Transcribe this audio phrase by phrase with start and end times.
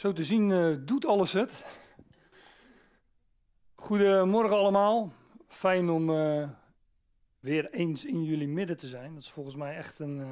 [0.00, 1.64] Zo te zien uh, doet alles het.
[3.74, 5.12] Goedemorgen allemaal.
[5.48, 6.48] Fijn om uh,
[7.40, 9.14] weer eens in jullie midden te zijn.
[9.14, 10.18] Dat is volgens mij echt een.
[10.18, 10.26] Uh,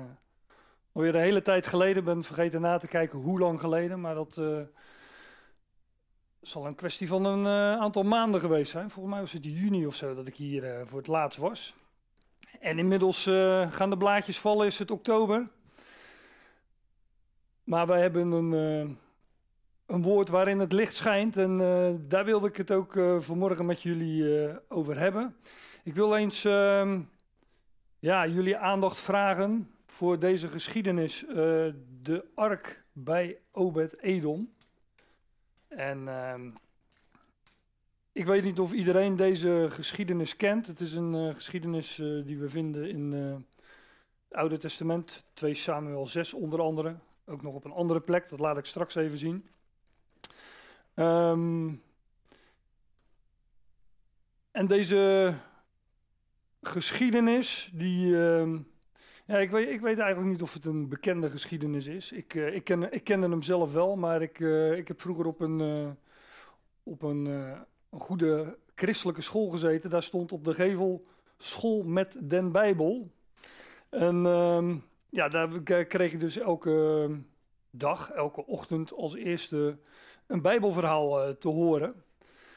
[0.92, 2.04] alweer een hele tijd geleden.
[2.04, 4.00] Ben vergeten na te kijken hoe lang geleden.
[4.00, 4.40] Maar dat
[6.40, 7.46] zal een kwestie van een
[7.80, 8.90] aantal maanden geweest zijn.
[8.90, 11.74] Volgens mij was het juni of zo dat ik hier voor het laatst was.
[12.60, 13.22] En inmiddels
[13.70, 15.48] gaan de blaadjes vallen, is het oktober.
[17.64, 18.98] Maar wij hebben een
[19.88, 21.36] een woord waarin het licht schijnt.
[21.36, 25.36] En uh, daar wilde ik het ook uh, vanmorgen met jullie uh, over hebben.
[25.84, 27.00] Ik wil eens ehm,
[27.98, 31.24] ja, jullie aandacht vragen voor deze geschiedenis.
[32.02, 34.52] de ark bij Obed Edom.
[35.68, 36.50] En ehm,
[38.12, 40.66] ik weet niet of iedereen deze geschiedenis kent.
[40.66, 45.24] Het is een geschiedenis die we vinden in het Oude Testament.
[45.32, 46.96] 2 Samuel 6 onder andere.
[47.26, 49.48] Ook nog op een andere plek, dat laat ik straks even zien.
[50.98, 51.82] Um,
[54.50, 55.34] en deze
[56.62, 58.06] geschiedenis, die.
[58.06, 58.58] Uh,
[59.26, 62.12] ja, ik weet, ik weet eigenlijk niet of het een bekende geschiedenis is.
[62.12, 65.26] Ik, uh, ik, ken, ik kende hem zelf wel, maar ik, uh, ik heb vroeger
[65.26, 65.90] op een, uh,
[66.82, 67.24] op een,
[67.90, 69.90] een goede christelijke school gezeten.
[69.90, 71.06] Daar stond op de gevel
[71.38, 73.10] school met den Bijbel.
[73.88, 77.10] En um, ja, daar kreeg ik dus elke
[77.70, 79.78] dag, elke ochtend als eerste
[80.28, 81.94] een Bijbelverhaal uh, te horen.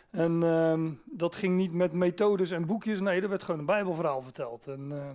[0.09, 4.21] En uh, dat ging niet met methodes en boekjes, nee, er werd gewoon een Bijbelverhaal
[4.21, 4.67] verteld.
[4.67, 5.09] En uh,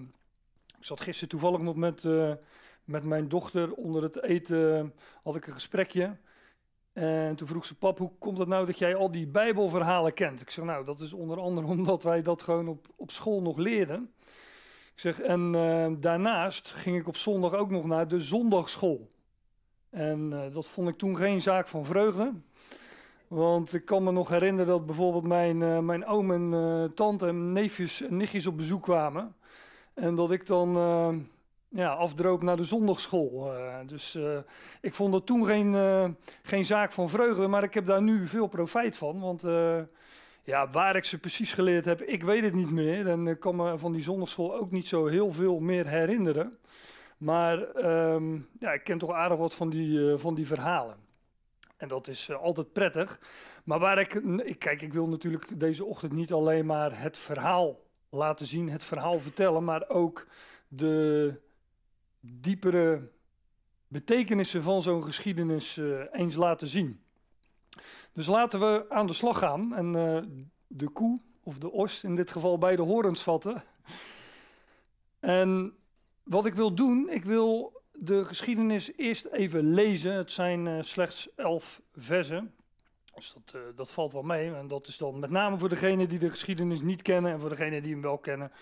[0.78, 2.32] ik zat gisteren toevallig nog met, uh,
[2.84, 6.16] met mijn dochter onder het eten, had ik een gesprekje.
[6.92, 10.40] En toen vroeg ze, pap, hoe komt het nou dat jij al die Bijbelverhalen kent?
[10.40, 13.56] Ik zeg, nou, dat is onder andere omdat wij dat gewoon op, op school nog
[13.56, 14.12] leerden.
[14.94, 15.52] Ik zeg, en
[16.00, 19.08] daarnaast ging ik op zondag ook nog naar de zondagschool.
[19.96, 22.32] En uh, dat vond ik toen geen zaak van vreugde.
[23.28, 27.26] Want ik kan me nog herinneren dat bijvoorbeeld mijn, uh, mijn oom en uh, tante
[27.26, 29.34] en neefjes en nichtjes op bezoek kwamen.
[29.94, 30.70] En dat ik dan
[31.68, 33.52] ja, afdroop naar de zondagschool.
[33.86, 34.18] dus
[34.80, 35.74] ik vond dat toen geen,
[36.42, 39.20] geen zaak van vreugde, maar ik heb daar nu veel profijt van.
[39.20, 39.44] Want
[40.42, 43.08] ja, waar ik ze precies geleerd heb, ik weet het niet meer.
[43.08, 46.58] En ik kan me van die zondagschool ook niet zo heel veel meer herinneren.
[47.18, 51.05] Maar um, ja, ik ken toch aardig wat van die, van die verhalen.
[51.76, 53.20] En dat is uh, altijd prettig.
[53.64, 54.14] Maar waar ik,
[54.44, 58.84] ik, kijk, ik wil natuurlijk deze ochtend niet alleen maar het verhaal laten zien, het
[58.84, 60.26] verhaal vertellen, maar ook
[60.68, 61.34] de
[62.20, 63.10] diepere
[63.88, 67.00] betekenissen van zo'n geschiedenis uh, eens laten zien.
[68.12, 69.92] Dus laten we aan de slag gaan en
[70.66, 73.64] de koe, of de os in dit geval, bij de horens vatten.
[75.20, 75.76] En
[76.22, 80.12] wat ik wil doen, ik wil de geschiedenis eerst even lezen.
[80.12, 82.54] Het zijn uh, slechts elf versen.
[83.14, 84.54] Dus dat, uh, dat valt wel mee.
[84.54, 87.48] En dat is dan met name voor degenen die de geschiedenis niet kennen en voor
[87.48, 88.52] degenen die hem wel kennen.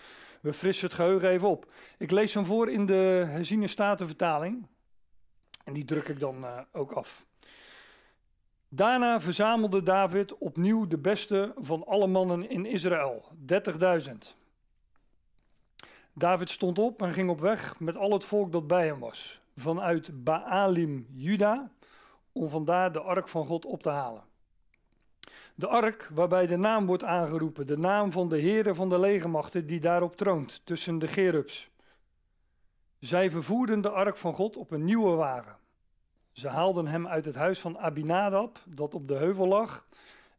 [0.41, 1.71] We frissen het geheugen even op.
[1.97, 4.67] Ik lees hem voor in de herziene statenvertaling.
[5.63, 7.25] En die druk ik dan uh, ook af.
[8.69, 14.44] Daarna verzamelde David opnieuw de beste van alle mannen in Israël, 30.000.
[16.17, 19.41] David stond op en ging op weg met al het volk dat bij hem was,
[19.55, 21.71] vanuit Baalim, Juda,
[22.31, 24.23] om vandaar de ark van God op te halen.
[25.55, 29.67] De ark waarbij de naam wordt aangeroepen, de naam van de Heere van de legermachten
[29.67, 31.69] die daarop troont, tussen de gerubs.
[32.99, 35.57] Zij vervoerden de ark van God op een nieuwe wagen.
[36.31, 39.85] Ze haalden hem uit het huis van Abinadab, dat op de heuvel lag,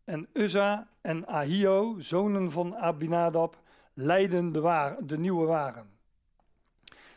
[0.05, 3.65] en Uzza en Ahio, zonen van Abinadab,
[3.99, 5.91] leidden de, de nieuwe wagen.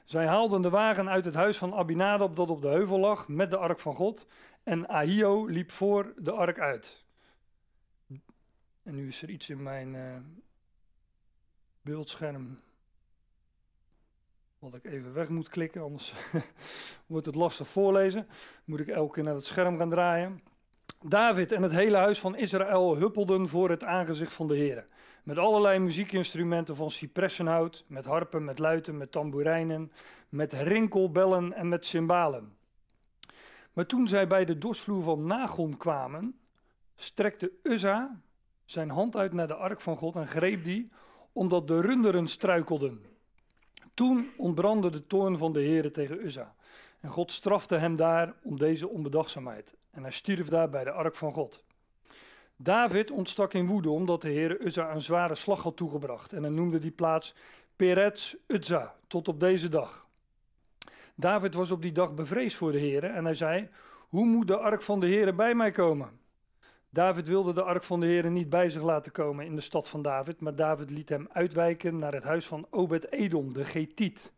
[0.03, 3.51] Zij haalden de wagen uit het huis van Abinadab dat op de heuvel lag met
[3.51, 4.28] de ark van God
[4.63, 7.03] en Ahio liep voor de ark uit.
[8.84, 10.16] En nu is er iets in mijn uh,
[11.81, 12.59] beeldscherm
[14.59, 16.13] wat ik even weg moet klikken, anders
[17.06, 18.28] wordt het lastig voorlezen.
[18.63, 20.42] Moet ik elke keer naar het scherm gaan draaien.
[21.01, 24.86] David en het hele huis van Israël huppelden voor het aangezicht van de Heer.
[25.30, 29.92] Met allerlei muziekinstrumenten van cipressenhout, met harpen, met luiten, met tamboerijnen,
[30.30, 32.58] met rinkelbellen en met cymbalen.
[33.74, 36.40] Maar toen zij bij de dorsvloer van Nagon kwamen,
[36.96, 38.22] strekte Uzza
[38.66, 40.92] zijn hand uit naar de ark van God en greep die,
[41.34, 43.06] omdat de runderen struikelden.
[43.94, 46.56] Toen ontbrandde de toorn van de Heere tegen Uzza.
[47.00, 49.76] En God strafte hem daar om deze onbedachtzaamheid.
[49.92, 51.64] En hij stierf daar bij de ark van God.
[52.61, 56.33] David ontstak in woede omdat de Heer Uzza een zware slag had toegebracht.
[56.33, 57.35] En hij noemde die plaats
[57.75, 60.07] Peretz Uzza tot op deze dag.
[61.15, 63.69] David was op die dag bevreesd voor de Heer en hij zei:
[64.09, 66.19] hoe moet de ark van de Heer bij mij komen?
[66.89, 69.88] David wilde de ark van de Heer niet bij zich laten komen in de stad
[69.88, 74.33] van David, maar David liet hem uitwijken naar het huis van Obed-Edom, de Getiet.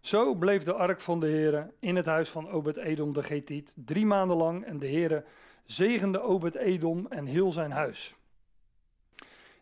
[0.00, 4.06] Zo bleef de ark van de Heer in het huis van Obed-Edom, de Getiet, drie
[4.06, 5.24] maanden lang en de Heer
[5.64, 8.14] zegende Obed-Edom en heel zijn huis.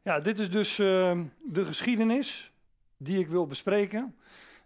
[0.02, 2.52] Ja, dit is dus uh, de geschiedenis
[2.96, 4.16] die ik wil bespreken.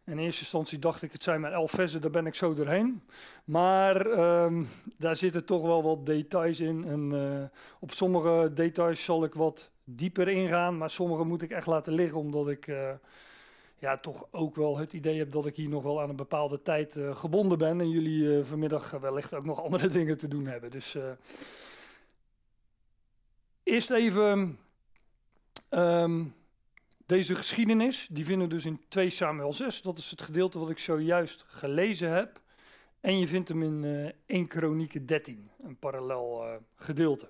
[0.04, 3.02] In eerste instantie dacht ik, het zijn maar elf versen, daar ben ik zo doorheen.
[3.44, 4.68] Maar um,
[4.98, 6.84] daar zitten toch wel wat details in.
[6.84, 7.44] En uh,
[7.80, 12.18] op sommige details zal ik wat dieper ingaan, maar sommige moet ik echt laten liggen,
[12.18, 12.90] omdat ik uh,
[13.78, 16.62] ja, toch ook wel het idee heb dat ik hier nog wel aan een bepaalde
[16.62, 17.80] tijd uh, gebonden ben.
[17.80, 20.70] En jullie vanmiddag wellicht ook nog andere dingen te doen hebben.
[20.70, 20.96] Dus
[23.62, 24.58] eerst even
[25.70, 26.34] um,
[27.06, 29.82] deze geschiedenis, die vinden we dus in 2 Samuel 6.
[29.82, 32.40] Dat is het gedeelte wat ik zojuist gelezen heb.
[33.00, 36.44] En je vindt hem in uh, 1 Kronieken 13, een parallel
[36.74, 37.28] gedeelte.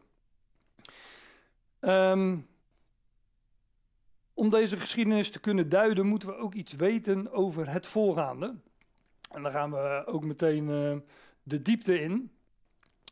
[1.80, 2.46] Um,
[4.36, 8.54] om deze geschiedenis te kunnen duiden, moeten we ook iets weten over het voorgaande.
[9.30, 10.96] En dan gaan we ook meteen uh,
[11.42, 12.30] de diepte in.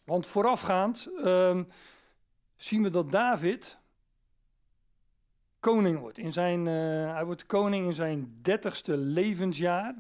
[0.04, 1.68] Want voorafgaand um,
[2.56, 3.78] zien we dat David
[5.60, 6.18] koning wordt.
[6.18, 9.94] In zijn, uh, hij wordt koning in zijn dertigste levensjaar.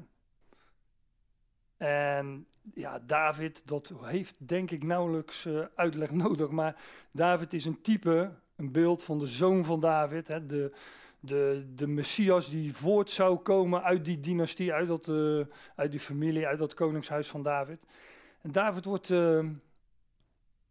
[1.76, 6.50] En ja, David, dat heeft denk ik nauwelijks uh, uitleg nodig.
[6.50, 10.28] Maar David is een type, een beeld van de zoon van David.
[10.28, 10.72] Hè, de,
[11.26, 15.44] de, de Messias die voort zou komen uit die dynastie, uit, dat, uh,
[15.76, 17.78] uit die familie, uit dat koningshuis van David.
[18.40, 19.44] En David wordt, dat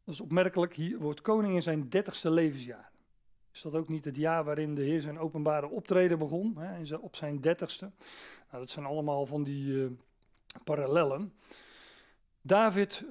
[0.06, 2.92] is opmerkelijk, hier wordt koning in zijn dertigste levensjaar.
[3.54, 7.16] Is dat ook niet het jaar waarin de Heer zijn openbare optreden begon, hè, op
[7.16, 7.92] zijn dertigste?
[8.50, 9.88] Nou, dat zijn allemaal van die uh,
[10.64, 11.34] parallellen.
[12.42, 13.04] David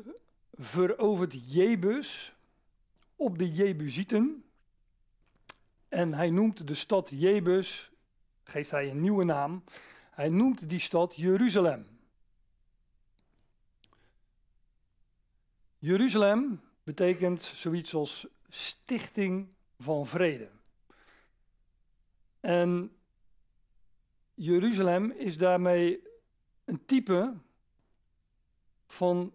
[0.53, 2.35] verovert Jebus
[3.17, 4.45] op de Jebusieten.
[5.93, 7.91] En hij noemt de stad Jebus,
[8.43, 9.65] geeft hij een nieuwe naam.
[10.11, 11.87] Hij noemt die stad Jeruzalem.
[15.79, 19.49] Jeruzalem betekent zoiets als stichting
[19.79, 20.51] van vrede.
[22.41, 22.97] En
[24.35, 26.03] Jeruzalem is daarmee
[26.65, 27.35] een type
[28.87, 29.33] van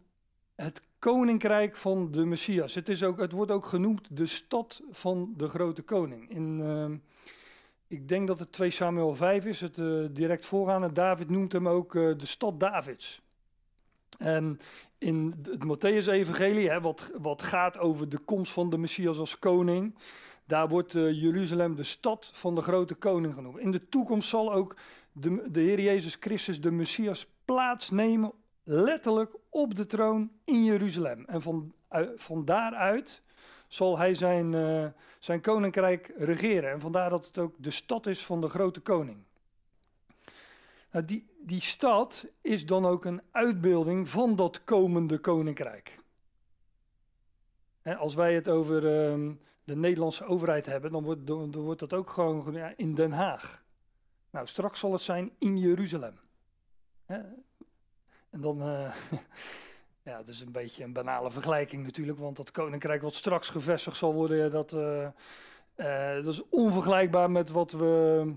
[0.56, 2.75] het koninkrijk van de Messias.
[2.75, 6.29] Het, is ook, het wordt ook genoemd de stad van de grote koning.
[6.29, 6.97] In, uh,
[7.88, 10.91] ik denk dat het 2 Samuel 5 is, het uh, direct voorgaande.
[10.91, 13.21] David noemt hem ook uh, de stad Davids.
[14.17, 14.59] En
[14.97, 19.95] in het Matthäus-evangelie, wat, wat gaat over de komst van de Messias als koning,
[20.45, 23.57] daar wordt uh, Jeruzalem de stad van de grote koning genoemd.
[23.57, 24.75] In de toekomst zal ook
[25.11, 28.31] de, de Heer Jezus Christus, de Messias, plaatsnemen,
[28.69, 31.25] letterlijk op de troon in Jeruzalem.
[31.25, 33.21] En van, uh, van daaruit
[33.67, 34.87] zal hij zijn, uh,
[35.19, 36.71] zijn koninkrijk regeren.
[36.71, 39.17] En vandaar dat het ook de stad is van de grote koning.
[40.91, 45.99] Nou, die, die stad is dan ook een uitbeelding van dat komende koninkrijk.
[47.81, 49.31] En als wij het over uh,
[49.63, 53.63] de Nederlandse overheid hebben, dan wordt, dan wordt dat ook gewoon in Den Haag.
[54.29, 56.19] Nou, straks zal het zijn in Jeruzalem.
[57.05, 57.19] Hè?
[58.38, 58.92] En dan, uh,
[60.07, 63.98] ja, het is een beetje een banale vergelijking natuurlijk, want dat koninkrijk wat straks gevestigd
[63.98, 65.08] zal worden, dat, uh,
[65.77, 68.34] uh, dat is onvergelijkbaar met wat we,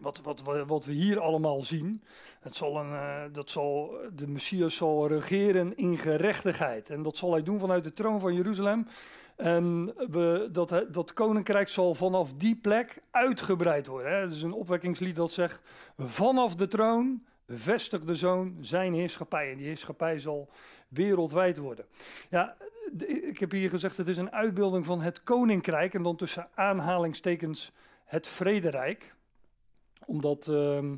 [0.00, 2.02] wat, wat, wat, we hier allemaal zien.
[2.40, 6.90] Het zal een, dat zal, de Messias zal regeren in gerechtigheid.
[6.90, 8.86] En dat zal hij doen vanuit de troon van Jeruzalem.
[9.36, 14.12] En we, dat, dat koninkrijk zal vanaf die plek uitgebreid worden.
[14.12, 14.26] Hè.
[14.26, 15.60] is een opwekkingslied dat zegt:
[15.96, 19.50] Vanaf de troon vestigt de zoon zijn heerschappij.
[19.50, 20.48] En die heerschappij zal
[20.88, 21.84] wereldwijd worden.
[22.30, 22.56] Ja,
[23.06, 25.94] ik heb hier gezegd: het is een uitbeelding van het koninkrijk.
[25.94, 27.72] En dan tussen aanhalingstekens
[28.04, 29.14] het vrederijk.
[30.06, 30.46] Omdat.
[30.46, 30.92] Uh,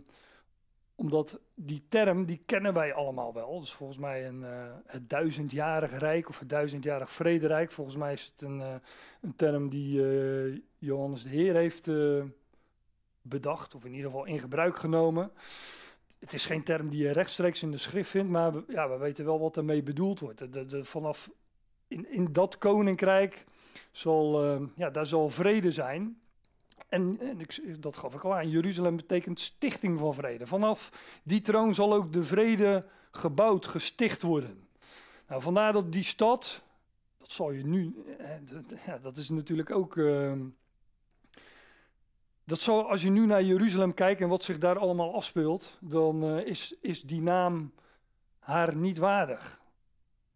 [0.98, 3.60] omdat die term, die kennen wij allemaal wel.
[3.60, 4.48] Is volgens mij een, uh,
[4.86, 7.72] het duizendjarig rijk of het duizendjarig vrederijk.
[7.72, 8.74] Volgens mij is het een, uh,
[9.20, 11.90] een term die uh, Johannes de Heer heeft
[13.22, 15.30] bedacht, of in ieder geval in gebruik genomen.
[16.18, 18.96] Het is geen term die je rechtstreeks in de schrift vindt, maar we, ja, we
[18.96, 20.42] weten wel wat ermee bedoeld wordt.
[20.80, 21.30] Vanaf
[21.88, 23.44] in, in dat koninkrijk
[23.92, 24.42] zal,
[24.76, 26.20] ja, daar zal vrede zijn.
[26.88, 30.46] En, en ik, dat gaf ik al aan, Jeruzalem betekent stichting van vrede.
[30.46, 30.92] Vanaf
[31.22, 34.68] die troon zal ook de vrede gebouwd, gesticht worden.
[35.28, 36.62] Nou, vandaar dat die stad,
[37.18, 37.94] dat zal je nu,
[38.86, 39.96] ja, dat is natuurlijk ook...
[39.96, 40.32] Uh,
[42.46, 46.24] dat zal, als je nu naar Jeruzalem kijkt en wat zich daar allemaal afspeelt, dan
[46.24, 47.72] uh, is, is die naam
[48.38, 49.60] haar niet waardig.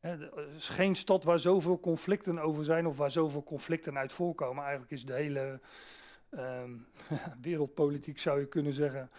[0.00, 4.62] Het is geen stad waar zoveel conflicten over zijn of waar zoveel conflicten uit voorkomen.
[4.62, 5.60] Eigenlijk is de hele
[6.30, 6.70] ehm,
[7.42, 9.10] wereldpolitiek, zou je kunnen zeggen,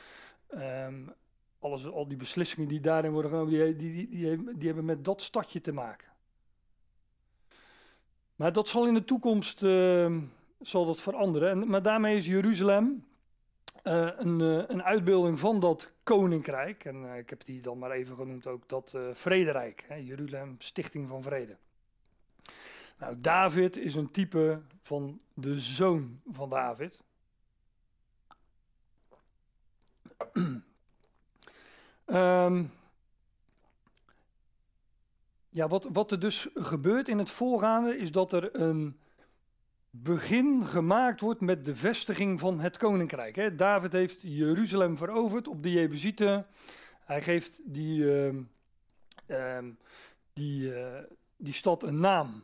[0.48, 1.03] ehm,
[1.60, 5.21] alles, al die beslissingen die daarin worden genomen, die, die, die, die, hebben met dat
[5.21, 6.07] stadje te maken.
[8.36, 10.17] Maar dat zal in de toekomst uh,
[10.62, 11.50] zal dat veranderen.
[11.50, 13.06] En, maar daarmee is Jeruzalem
[13.84, 16.86] uh, een, uh, een, uitbeelding van dat koninkrijk.
[16.86, 19.86] En uh, ik heb die dan maar even genoemd ook dat vrederijk.
[19.88, 21.58] Hè, Jeruzalem, stichting van vrede.
[22.98, 27.01] Nou, David is een type van de zoon van David.
[32.06, 32.72] um,
[35.50, 39.00] ja, wat, wat er dus gebeurt in het voorgaande is dat er een
[39.91, 43.36] begin gemaakt wordt met de vestiging van het koninkrijk.
[43.36, 43.55] Hè.
[43.55, 46.45] David heeft Jeruzalem veroverd op de Jebusieten.
[47.05, 48.33] Hij geeft die, uh,
[49.27, 49.57] uh,
[50.33, 50.98] die, uh,
[51.38, 52.43] die stad een naam.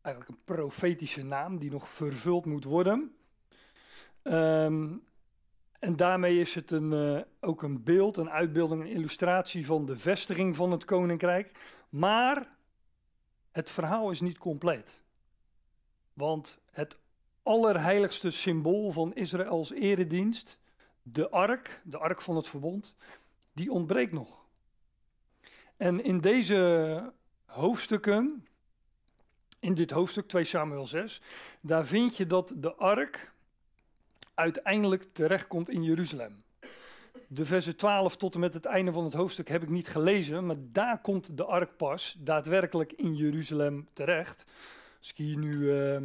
[0.00, 3.16] Eigenlijk een profetische naam die nog vervuld moet worden.
[4.22, 5.04] Um,
[5.78, 9.96] en daarmee is het een, uh, ook een beeld, een uitbeelding, een illustratie van de
[9.96, 11.58] vestiging van het koninkrijk.
[11.88, 12.56] Maar
[13.52, 15.04] het verhaal is niet compleet.
[16.16, 16.98] Want het
[17.42, 20.58] allerheiligste symbool van Israëls eredienst,
[21.02, 22.96] de ark, de ark van het verbond,
[23.52, 24.44] die ontbreekt nog.
[25.76, 27.12] En in deze
[27.44, 28.46] hoofdstukken,
[29.60, 31.20] in dit hoofdstuk 2 Samuel 6,
[31.60, 33.32] daar vind je dat de ark
[34.34, 36.44] uiteindelijk terechtkomt in Jeruzalem.
[37.28, 40.46] De versen 12 tot en met het einde van het hoofdstuk heb ik niet gelezen,
[40.46, 44.46] maar daar komt de ark pas daadwerkelijk in Jeruzalem terecht.
[45.06, 45.98] Als ik hier nu, uh,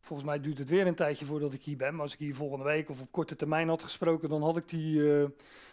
[0.00, 2.34] volgens mij duurt het weer een tijdje voordat ik hier ben, maar als ik hier
[2.34, 5.24] volgende week of op korte termijn had gesproken, dan had ik, die, uh,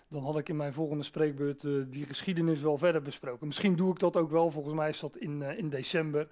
[0.07, 3.47] dan had ik in mijn volgende spreekbeurt uh, die geschiedenis wel verder besproken.
[3.47, 6.27] Misschien doe ik dat ook wel, volgens mij is dat in, uh, in december.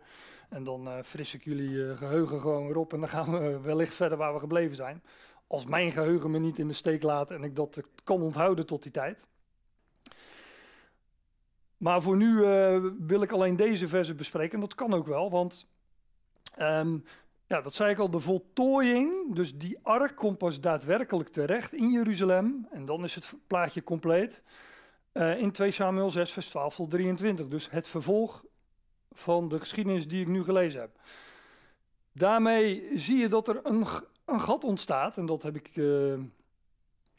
[0.50, 4.18] En dan fris ik jullie geheugen gewoon weer op en dan gaan we wellicht verder
[4.18, 5.04] waar we gebleven zijn
[5.48, 8.84] als mijn geheugen me niet in de steek laat en ik dat kan onthouden tot
[8.84, 9.28] die tijd.
[11.78, 12.36] Maar voor nu
[13.00, 14.54] wil ik alleen deze versen bespreken.
[14.54, 15.68] En dat kan ook wel, want
[16.60, 17.04] um,
[17.46, 21.92] ja, dat zei ik al, de voltooiing, dus die ark komt pas daadwerkelijk terecht in
[21.92, 22.68] Jeruzalem.
[22.72, 24.44] En dan is het plaatje compleet.
[25.14, 27.48] Uh, in 2 Samuel 6, vers 12 tot 23.
[27.48, 28.46] Dus het vervolg
[29.12, 31.00] van de geschiedenis die ik nu gelezen heb.
[32.12, 33.86] Daarmee zie je dat er een
[34.26, 35.18] een gat ontstaat.
[35.18, 36.18] En dat heb ik, uh,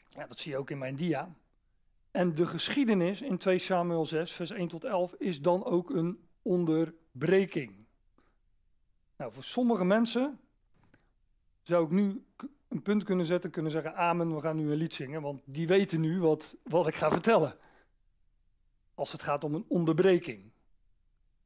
[0.09, 1.35] ja, dat zie je ook in mijn dia.
[2.11, 6.19] En de geschiedenis in 2 Samuel 6, vers 1 tot 11, is dan ook een
[6.41, 7.84] onderbreking.
[9.17, 10.39] Nou, voor sommige mensen
[11.61, 12.25] zou ik nu
[12.67, 15.67] een punt kunnen zetten, kunnen zeggen: Amen, we gaan nu een lied zingen, want die
[15.67, 17.57] weten nu wat, wat ik ga vertellen.
[18.93, 20.51] Als het gaat om een onderbreking,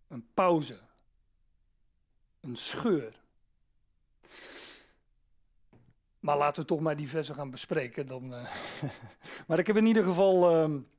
[0.07, 0.79] een pauze,
[2.39, 3.21] een scheur.
[6.19, 8.05] Maar laten we toch maar die versen gaan bespreken.
[8.05, 8.53] Dan, uh,
[9.47, 10.89] maar ik heb in ieder geval um,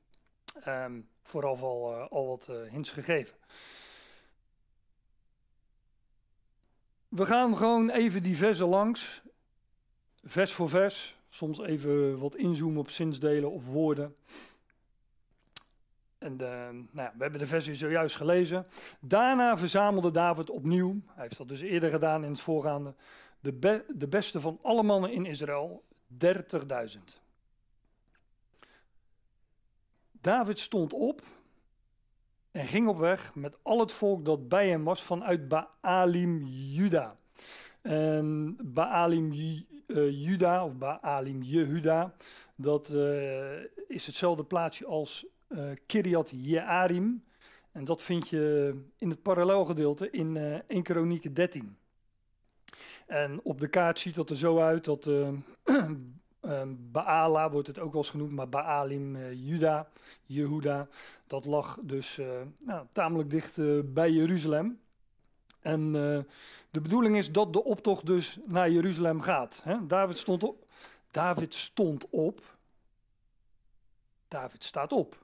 [0.67, 3.35] um, vooral al, uh, al wat uh, hints gegeven.
[7.11, 9.21] We gaan gewoon even die versen langs,
[10.23, 11.19] vers voor vers.
[11.29, 14.15] Soms even wat inzoomen op zinsdelen of woorden.
[16.17, 18.67] En de, nou ja, we hebben de versie zojuist gelezen.
[18.99, 22.95] Daarna verzamelde David opnieuw, hij heeft dat dus eerder gedaan in het voorgaande,
[23.39, 25.83] de, de beste van alle mannen in Israël,
[26.25, 26.37] 30.000.
[30.11, 31.21] David stond op
[32.51, 37.17] en ging op weg met al het volk dat bij hem was vanuit Baalim Juda.
[37.81, 42.13] En Baalim uh, Juda of Baalim Jehuda,
[42.55, 47.23] dat uh, is hetzelfde plaatsje als uh, Kiriat Jearim.
[47.71, 51.77] En dat vind je in het parallelgedeelte in uh, 1 Kronieken 13.
[53.07, 55.05] En op de kaart ziet dat er zo uit dat
[56.41, 59.87] uh, Baala wordt het ook wel eens genoemd, maar Baalim uh, Juda,
[60.25, 60.87] Jehuda,
[61.27, 63.59] dat lag dus uh, nou, tamelijk dicht
[63.93, 64.79] bij Jeruzalem.
[65.59, 65.91] En
[66.71, 69.61] de bedoeling is dat de optocht dus naar Jeruzalem gaat.
[69.63, 69.87] Hè?
[69.87, 70.65] David stond op.
[71.11, 72.41] David stond op.
[74.27, 75.17] David staat op.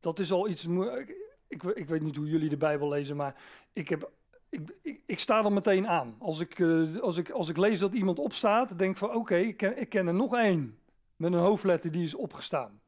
[0.00, 0.66] Dat is al iets.
[1.48, 3.34] Ik, ik, weet niet hoe jullie de Bijbel lezen, maar
[3.72, 4.10] ik heb
[4.50, 6.16] ik, ik, ik, sta er meteen aan.
[6.18, 9.36] Als ik, uh, als, ik, als ik lees dat iemand opstaat, denk ik van oké,
[9.36, 10.78] ik, ik, ken er nog één
[11.16, 12.80] met een hoofdletter die is opgestaan.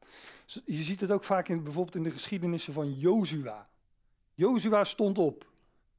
[0.65, 3.67] Je ziet het ook vaak in, bijvoorbeeld in de geschiedenissen van Jozua.
[4.33, 5.51] Jozua stond op.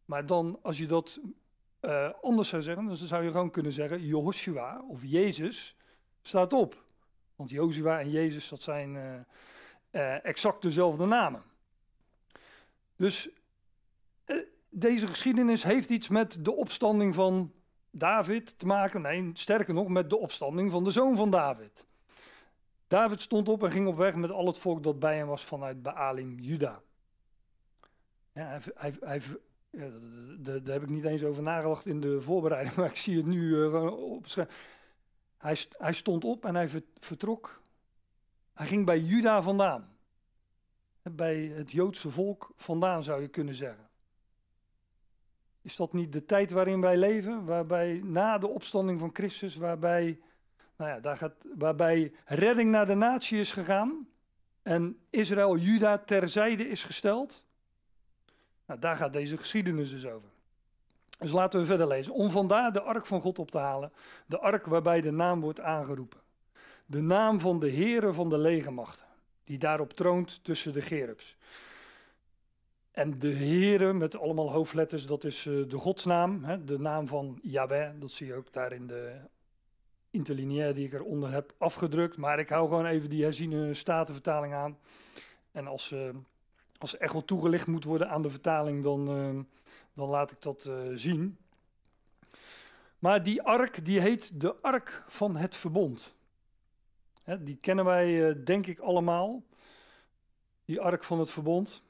[0.04, 1.20] Maar dan, als je dat
[1.80, 5.76] uh, anders zou zeggen, dan zou je gewoon kunnen zeggen Joshua of Jezus
[6.22, 6.82] staat op.
[7.36, 8.94] Want Jozua en Jezus, dat zijn
[9.90, 11.42] uh, exact dezelfde namen.
[12.96, 13.34] Dus eh,
[14.74, 17.52] deze geschiedenis heeft iets met de opstanding van
[17.90, 19.02] David te maken.
[19.02, 21.86] Nee, sterker nog, met de opstanding van de zoon van David.
[22.86, 25.44] David stond op en ging op weg met al het volk dat bij hem was
[25.44, 26.80] vanuit Baalim, Juda.
[28.32, 29.22] Ja, hij, hij, hij,
[30.38, 33.40] daar, heb ik niet eens over nagedacht in de voorbereiding, maar ik zie het nu
[33.40, 34.26] uh, op
[35.38, 36.68] hij, hij stond op en hij
[37.00, 37.60] vertrok.
[38.52, 39.96] Hij ging bij Juda vandaan.
[41.02, 43.88] Bij het Joodse volk vandaan zou je kunnen zeggen.
[45.64, 47.44] Is dat niet de tijd waarin wij leven?
[47.44, 50.18] Waarbij na de opstanding van Christus, waarbij,
[50.76, 54.08] nou ja, daar gaat, waarbij redding naar de natie is gegaan
[54.62, 57.44] en Israël, Juda terzijde is gesteld?
[58.66, 60.28] Nou, daar gaat deze geschiedenis dus over.
[61.18, 62.12] Dus laten we verder lezen.
[62.12, 63.92] Om vandaar de ark van God op te halen.
[64.26, 66.20] De ark waarbij de naam wordt aangeroepen.
[66.86, 69.06] De naam van de Heere van de legermachten.
[69.44, 71.36] Die daarop troont tussen de gerubs.
[72.94, 76.44] En de Heere met allemaal hoofdletters, dat is uh, de godsnaam.
[76.44, 77.90] Hè, de naam van Yahweh.
[78.00, 79.16] Dat zie je ook daar in de
[80.10, 82.16] interlineair die ik eronder heb afgedrukt.
[82.16, 84.78] Maar ik hou gewoon even die herziene statenvertaling aan.
[85.52, 85.90] En als...
[85.90, 86.08] Uh,
[86.78, 89.40] als er echt wel toegelicht moet worden aan de vertaling, dan, uh,
[89.92, 91.38] dan laat ik dat zien.
[92.98, 96.14] Maar die ark, die heet de ark van het verbond.
[97.22, 99.42] Hè, die kennen wij denk ik allemaal.
[100.64, 101.83] Die ark van het verbond.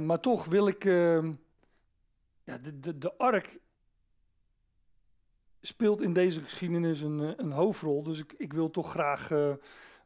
[0.00, 0.84] Maar toch wil ik.
[0.84, 1.32] Ehm,
[2.44, 3.60] ja, de, de, de ark
[5.60, 8.02] speelt in deze geschiedenis een, een hoofdrol.
[8.02, 9.30] Dus ik, ik wil toch graag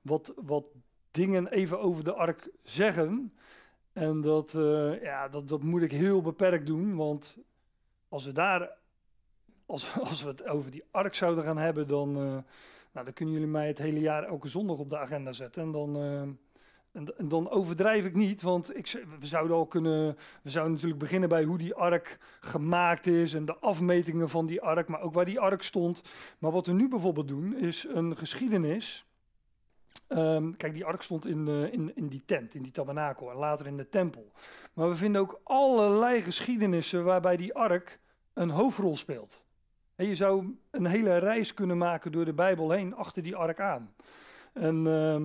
[0.03, 0.65] wat, wat
[1.11, 3.33] dingen even over de ark zeggen.
[3.93, 4.53] En dat,
[5.03, 7.39] ja, dat, dat moet ik heel beperkt doen, want
[8.09, 8.71] als we daar,
[9.67, 13.51] als, als we het over die ark zouden gaan hebben, dan, nou, dan kunnen jullie
[13.51, 15.63] mij het hele jaar elke zondag op de agenda zetten.
[15.63, 15.97] En dan,
[16.97, 21.01] en, en, dan overdrijf ik niet, want ik, we zouden al kunnen, we zouden natuurlijk
[21.01, 25.15] beginnen bij hoe die ark gemaakt is en de afmetingen van die ark, maar ook
[25.15, 26.03] waar die ark stond.
[26.39, 29.07] Maar wat we nu bijvoorbeeld doen, is een geschiedenis
[30.07, 33.67] Ehm, kijk, die ark stond in, in, in die tent, in die tabernakel en later
[33.67, 34.33] in de tempel.
[34.73, 37.99] Maar we vinden ook allerlei geschiedenissen waarbij die ark
[38.33, 39.43] een hoofdrol speelt.
[39.97, 43.61] En je zou een hele reis kunnen maken door de Bijbel heen achter die ark
[43.61, 43.95] aan.
[44.53, 45.17] En uh,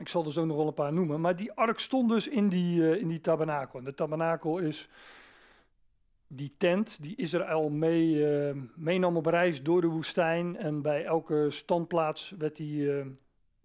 [0.00, 1.20] ik zal er zo nog wel een paar noemen.
[1.20, 3.78] Maar die ark stond dus in die, uh, in die tabernakel.
[3.78, 4.88] En de tabernakel is
[6.26, 10.56] die tent die Israël mee, uh, meenam op reis door de woestijn.
[10.56, 12.90] En bij elke standplaats werd die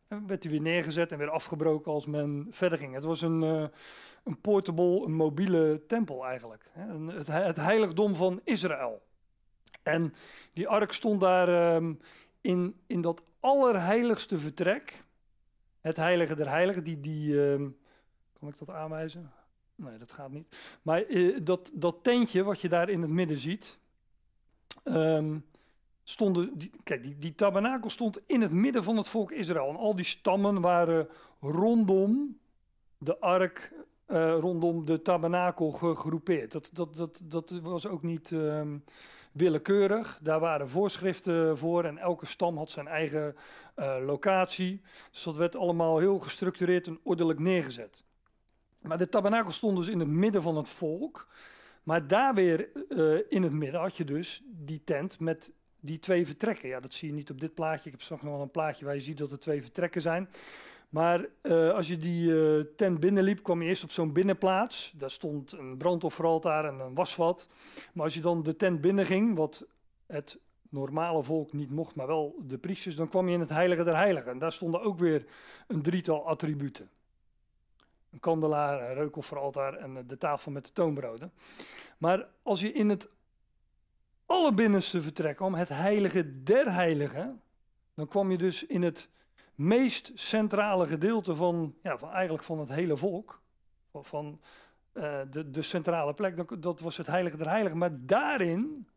[0.08, 2.94] en werd hij weer neergezet en weer afgebroken als men verder ging.
[2.94, 3.42] Het was een,
[4.24, 6.70] een portable, een mobiele tempel eigenlijk.
[6.72, 9.02] Het, het, heiligdom van Israël.
[9.84, 10.14] En
[10.54, 12.00] die ark stond daar um,
[12.42, 15.04] in, in dat allerheiligste vertrek.
[15.86, 17.78] Het heilige der heiligen, die, die um,
[18.40, 19.32] kan ik dat aanwijzen?
[19.76, 20.58] Nee, dat gaat niet.
[20.82, 23.78] Maar uh, dat, dat tentje wat je daar in het midden ziet,
[24.84, 25.46] um,
[26.04, 29.70] stonden, die, kijk, die, die tabernakel stond in het midden van het volk Israël.
[29.70, 31.08] En al die stammen waren
[31.42, 32.40] rondom
[32.98, 33.74] de ark,
[34.08, 36.52] uh, rondom de tabernakel gegroepeerd.
[36.52, 38.84] Dat, dat, dat, dat was ook niet um,
[39.36, 40.20] willekeurig.
[40.22, 43.36] Daar waren voorschriften voor en elke stam had zijn eigen
[43.76, 44.82] uh, locatie.
[45.12, 48.04] Dus dat werd allemaal heel gestructureerd en ordelijk neergezet.
[48.82, 51.28] Maar de tabernakel stond dus in het midden van het volk.
[51.84, 56.26] Maar daar weer uh, in het midden had je dus die tent met die twee
[56.26, 56.70] vertrekken.
[56.70, 57.86] Ja, dat zie je niet op dit plaatje.
[57.86, 60.30] Ik heb straks nog wel een plaatje waar je ziet dat er twee vertrekken zijn.
[60.96, 64.94] Maar uh, als je die uh, tent binnenliep, kwam je eerst op zo'n binnenplaats.
[64.98, 67.48] Daar stond een brandofferaltaar en een wasvat.
[67.94, 69.68] Maar als je dan de tent binnenging, wat
[70.06, 70.38] het
[70.70, 73.96] normale volk niet mocht, maar wel de priesters, dan kwam je in het heilige der
[73.96, 74.32] heiligen.
[74.32, 75.26] En daar stonden ook weer
[75.68, 76.90] een drietal attributen.
[78.12, 81.32] Een kandelaar, een reukofferaltaar en de tafel met de toonbroden.
[81.98, 83.10] Maar als je in het
[84.26, 87.42] allerbinnenste vertrek om het heilige der heiligen,
[87.94, 89.10] dan kwam je dus in het
[89.56, 93.42] meest centrale gedeelte van, ja, van eigenlijk van het hele volk,
[93.94, 94.40] van
[94.94, 97.78] uh, de, de centrale plek, dat, dat was het heilige der heiligen.
[97.78, 98.88] Maar daarin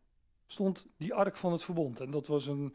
[0.46, 2.00] stond die ark van het verbond.
[2.00, 2.74] En dat was een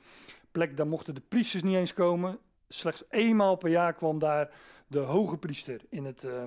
[0.51, 2.39] plek, daar mochten de priesters niet eens komen.
[2.67, 4.49] Slechts eenmaal per jaar kwam daar
[4.87, 6.43] de hoge priester in het uh,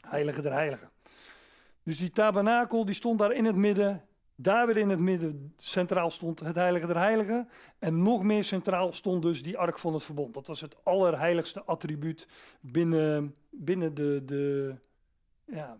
[0.00, 0.90] heilige der heiligen.
[1.82, 4.04] Dus die tabernakel die stond daar in het midden
[4.42, 7.48] daar weer in het midden centraal stond het heilige der heiligen.
[7.78, 10.34] En nog meer centraal stond dus die ark van het verbond.
[10.34, 12.28] Dat was het allerheiligste attribuut
[12.60, 14.74] binnen, binnen, de, de,
[15.44, 15.78] ja,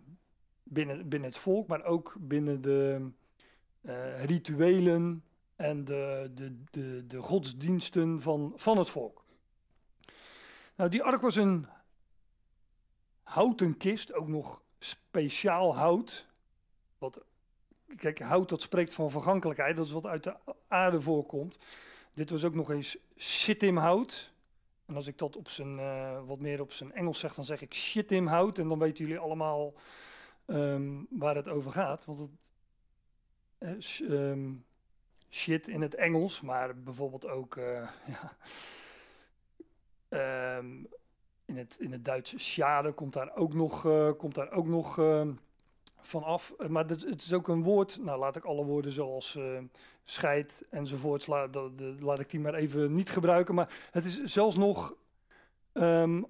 [0.63, 3.09] binnen, binnen het volk, maar ook binnen de
[3.81, 5.23] uh, rituelen
[5.55, 9.23] en de, de, de, de godsdiensten van, van het volk.
[10.75, 11.67] Nou, die ark was een
[13.23, 16.27] houten kist, ook nog speciaal hout.
[16.97, 17.23] Wat,
[17.97, 20.35] kijk, hout dat spreekt van vergankelijkheid, dat is wat uit de
[20.67, 21.57] aarde voorkomt.
[22.13, 24.33] Dit was ook nog eens shittimhout.
[24.85, 27.61] En als ik dat op zijn, uh, wat meer op zijn Engels zeg, dan zeg
[27.61, 28.57] ik shittimhout.
[28.57, 29.73] En dan weten jullie allemaal
[30.45, 32.05] um, waar het over gaat.
[32.05, 32.19] Want
[33.57, 34.49] het, uh,
[35.29, 37.89] shit in het Engels, maar bijvoorbeeld ook uh,
[40.09, 40.87] ja, um,
[41.45, 43.81] in, het, in het Duitse schade komt daar ook nog,
[44.17, 44.97] komt daar ook nog
[46.01, 46.53] uh, van af.
[46.67, 49.59] Maar het, is ook een woord, nou laat ik alle woorden zoals uh,
[50.03, 53.55] scheid enzovoorts, la, de, de, laat ik die maar even niet gebruiken.
[53.55, 54.95] Maar het is zelfs nog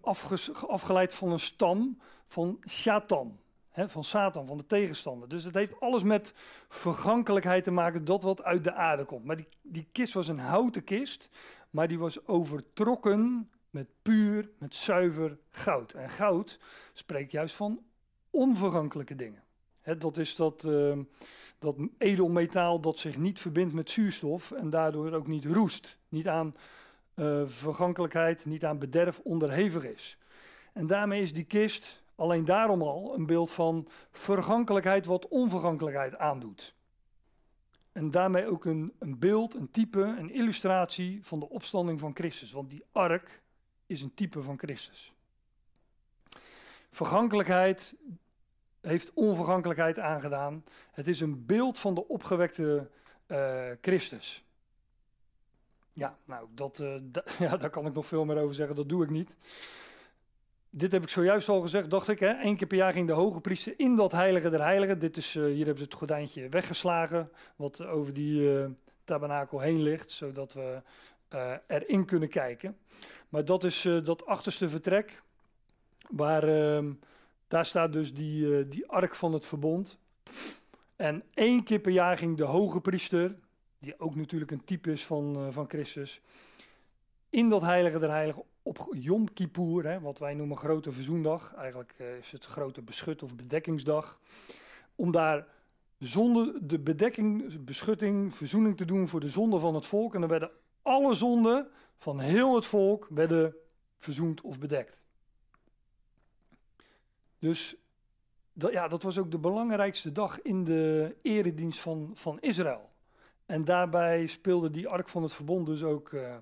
[0.02, 3.40] afges, afgeleid van een stam van Satan.
[3.74, 5.30] Van Satan, van de tegenstander.
[5.30, 6.34] Dus het heeft alles met
[6.68, 9.26] vergankelijkheid te maken, dat wat uit de aarde komt.
[9.26, 11.30] Maar die, die kist was een houten kist,
[11.70, 15.92] maar die was overtrokken met puur, met zuiver goud.
[15.92, 16.60] En goud
[16.94, 17.84] spreekt juist van
[18.30, 19.44] onvergankelijke dingen.
[19.98, 20.98] Dat is dat, uh,
[21.60, 25.98] dat edelmetaal dat zich niet verbindt met zuurstof en daardoor ook niet roest.
[26.10, 26.56] Niet aan
[27.16, 30.18] uh, vergankelijkheid, niet aan bederf onderhevig is.
[30.74, 36.76] En daarmee is die kist alleen daarom al een beeld van vergankelijkheid wat onvergankelijkheid aandoet.
[37.92, 42.52] En daarmee ook een, een beeld, een type, een illustratie van de opstanding van Christus.
[42.52, 43.42] Want die ark
[43.86, 45.14] is een type van Christus.
[46.92, 47.96] Vergankelijkheid
[48.82, 50.64] heeft onvergankelijkheid aangedaan.
[50.92, 52.90] Het is een beeld van de opgewekte
[53.28, 54.44] uh, Christus.
[55.94, 56.96] Ja, nou, dat, uh,
[57.40, 59.38] ja, daar kan ik nog veel meer over zeggen, dat doe ik niet.
[60.70, 62.22] Dit heb ik zojuist al gezegd, dacht ik.
[62.22, 65.00] Eén keer per jaar ging de hoge priester in dat heilige der heiligen.
[65.00, 68.68] Dit is, uh, hier hebben ze het gordijntje weggeslagen, wat over die
[69.04, 70.82] tabernakel heen ligt, zodat we
[71.68, 72.78] erin kunnen kijken.
[73.30, 75.22] Maar dat is dat achterste vertrek,
[76.10, 76.92] waar uh,
[77.52, 79.98] daar staat dus die, uh, die ark van het verbond.
[80.96, 83.36] En één keer per jaar ging de hoge priester,
[83.80, 86.22] die ook natuurlijk een type is van, van Christus,
[87.30, 91.54] in dat heilige der heiligen op Yom Kippur, hè, wat wij noemen grote verzoendag.
[91.56, 94.20] Eigenlijk is het grote beschut of bedekkingsdag.
[94.96, 95.48] Om daar
[96.00, 100.14] zonder de bedekking, beschutting, verzoening te doen voor de zonde van het volk.
[100.14, 103.56] En dan werden alle zonden van heel het volk werden
[103.98, 105.01] verzoend of bedekt.
[107.42, 107.76] Dus
[108.54, 112.90] dat, ja, dat was ook de belangrijkste dag in de eredienst van, van Israël.
[113.46, 116.36] En daarbij speelde die ark van het verbond dus ook uh,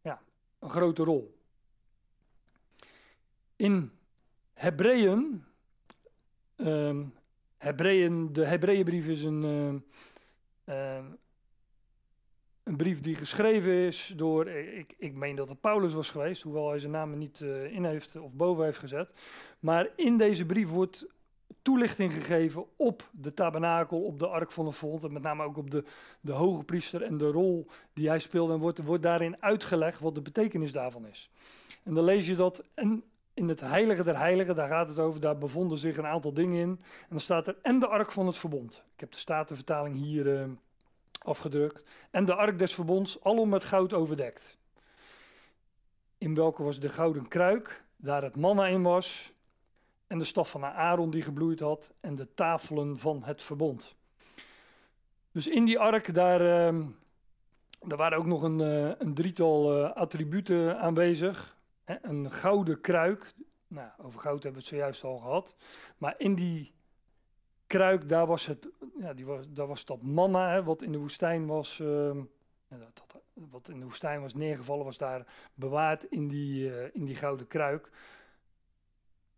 [0.00, 0.22] ja,
[0.58, 1.38] een grote rol.
[3.56, 3.92] In
[4.52, 5.44] Hebreeën,
[6.56, 7.14] um,
[7.56, 9.82] Hebreeën de Hebreeënbrief is een,
[10.64, 11.04] uh,
[12.66, 16.68] een brief die geschreven is door, ik, ik meen dat het Paulus was geweest, hoewel
[16.68, 19.10] hij zijn naam niet uh, in heeft of boven heeft gezet.
[19.60, 21.06] Maar in deze brief wordt
[21.62, 25.56] toelichting gegeven op de tabernakel, op de ark van de vond, en met name ook
[25.56, 25.84] op de,
[26.20, 28.52] de hoge priester en de rol die hij speelde.
[28.52, 31.30] En wordt, wordt daarin uitgelegd wat de betekenis daarvan is.
[31.82, 35.20] En dan lees je dat, en in het heilige der heiligen, daar gaat het over,
[35.20, 36.70] daar bevonden zich een aantal dingen in.
[37.00, 38.84] En dan staat er, en de ark van het verbond.
[38.94, 40.26] Ik heb de statenvertaling hier...
[40.26, 40.44] Uh,
[41.26, 41.82] afgedrukt.
[42.10, 44.58] En de ark des verbonds, alom met goud overdekt.
[46.18, 49.32] In welke was de gouden kruik, daar het manna in was.
[50.06, 51.94] En de staf van Aaron die gebloeid had.
[52.00, 53.94] En de tafelen van het verbond.
[55.32, 56.40] Dus in die ark, daar,
[56.74, 56.84] uh,
[57.80, 61.56] daar waren ook nog een, uh, een drietal uh, attributen aanwezig.
[61.84, 63.34] Een gouden kruik.
[63.68, 65.56] Nou, over goud hebben we het zojuist al gehad.
[65.98, 66.72] Maar in die
[67.66, 70.98] kruik, daar was, het, ja, die was, daar was dat manna, hè, wat in de
[70.98, 72.10] woestijn was, uh,
[72.68, 77.14] dat, wat in de woestijn was neergevallen, was daar bewaard in die, uh, in die
[77.14, 77.90] gouden kruik.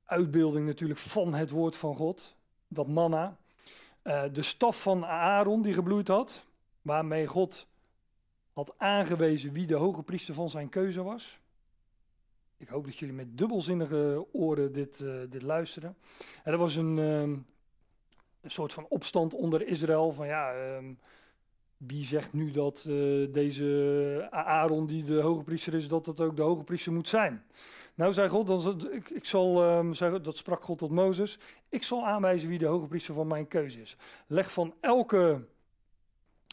[0.05, 2.37] Uitbeelding natuurlijk van het woord van God,
[2.69, 3.37] dat manna.
[4.05, 6.47] Uh, de staf van Aaron die gebloeid had,
[6.83, 7.67] waarmee God
[8.53, 11.41] had aangewezen wie de hoge priester van zijn keuze was.
[12.57, 15.97] Ik hoop dat jullie met dubbelzinnige oren dit, uh, dit luisteren.
[16.45, 17.37] En er was een, ehm,
[18.40, 20.12] een soort van opstand onder Israël.
[20.12, 20.98] Van ja, um,
[21.77, 26.37] wie zegt nu dat uh, deze Aaron, die de hoge priester is, dat dat ook
[26.37, 27.44] de hoge priester moet zijn?
[27.94, 32.07] Nou, zei God, dan, ik, ik zal, zei, dat sprak God tot Mozes, ik zal
[32.07, 33.96] aanwijzen wie de hoge priester van mijn keuze is.
[34.27, 35.44] Leg van elke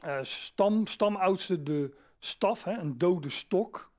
[0.05, 3.91] uh, stam, stamoudste de staf, hè, een dode stok,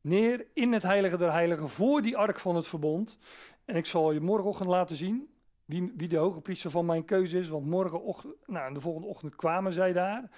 [0.00, 3.18] neer in het heilige der heiligen voor die ark van het verbond.
[3.64, 5.28] En ik zal je morgenochtend laten zien
[5.66, 7.48] wie, wie de hoge priester van mijn keuze is.
[7.48, 10.30] Want morgenochtend, nou, de volgende ochtend kwamen zij daar.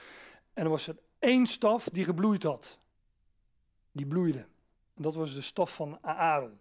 [0.52, 2.78] En er was er één staf die gebloeid had.
[3.92, 4.46] Die bloeide.
[4.94, 6.58] En dat was de staf van Aaron.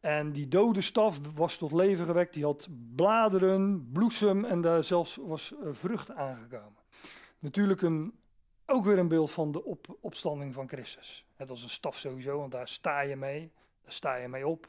[0.00, 2.34] En die dode staf was tot leven gewekt.
[2.34, 6.78] Die had bladeren, bloesem en daar zelfs was uh, vrucht aangekomen.
[7.38, 8.18] Natuurlijk een,
[8.66, 11.26] ook weer een beeld van de op, opstanding van Christus.
[11.36, 13.52] Net als een staf sowieso, want daar sta je mee.
[13.82, 14.68] Daar sta je mee op.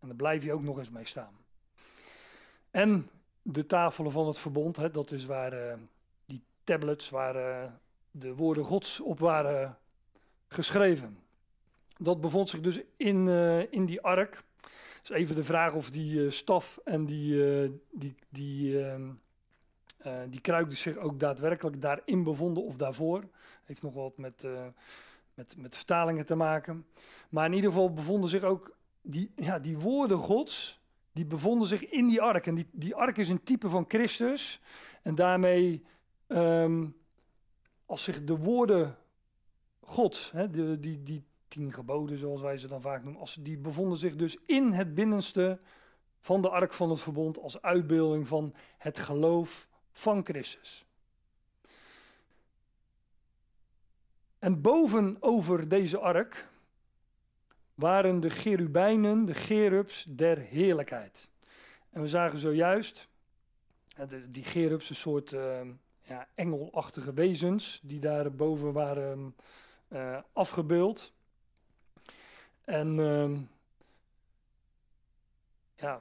[0.00, 1.45] En daar blijf je ook nog eens mee staan.
[2.76, 3.10] En
[3.42, 5.74] de tafelen van het verbond, hè, dat is waar uh,
[6.26, 7.70] die tablets, waar uh,
[8.10, 9.78] de woorden Gods op waren
[10.48, 11.18] geschreven.
[11.96, 14.42] Dat bevond zich dus in, uh, in die ark.
[15.02, 17.36] is even de vraag of die staf en die,
[17.92, 19.10] die, die, ehm,
[20.30, 23.24] die kruik dus zich ook daadwerkelijk daarin bevonden of daarvoor.
[23.64, 24.46] Heeft nog wat met,
[25.34, 26.86] met, met vertalingen te maken.
[27.28, 30.80] Maar in ieder geval bevonden zich ook die, ja, die woorden Gods
[31.16, 32.46] die bevonden zich in die ark.
[32.46, 34.60] En die, die ark is een type van Christus.
[35.02, 35.84] En daarmee,
[36.26, 36.96] um,
[37.86, 38.98] als zich de woorden
[39.80, 43.58] God, hè, de, die, die tien geboden zoals wij ze dan vaak noemen, als, die
[43.58, 45.60] bevonden zich dus in het binnenste
[46.18, 50.86] van de ark van het verbond als uitbeelding van het geloof van Christus.
[54.38, 56.48] En boven over deze ark
[57.76, 61.30] waren de cherubijnen, de gerubs der heerlijkheid.
[61.90, 63.08] En we zagen zojuist
[64.28, 65.60] die gerubs, een soort uh,
[66.02, 69.34] ja, engelachtige wezens, die daar boven waren
[69.88, 71.12] uh, afgebeeld.
[72.64, 73.38] En uh,
[75.74, 76.00] ja,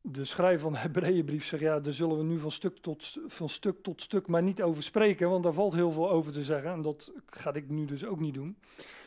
[0.00, 3.48] de schrijver van de Hebreeënbrief zegt, ja, daar zullen we nu van stuk, tot, van
[3.48, 6.70] stuk tot stuk maar niet over spreken, want daar valt heel veel over te zeggen.
[6.70, 8.58] En dat ga ik nu dus ook niet doen.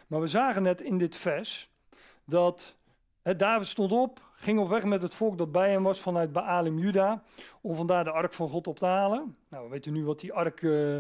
[0.08, 1.70] Maar we zagen net in dit vers
[2.30, 2.76] dat
[3.22, 6.80] David stond op, ging op weg met het volk dat bij hem was vanuit Baalim
[6.80, 7.24] Juda,
[7.62, 9.38] om vandaar de ark van God op te halen.
[9.50, 11.00] Nou, we weten nu wat die ark uh,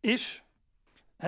[0.00, 0.42] is,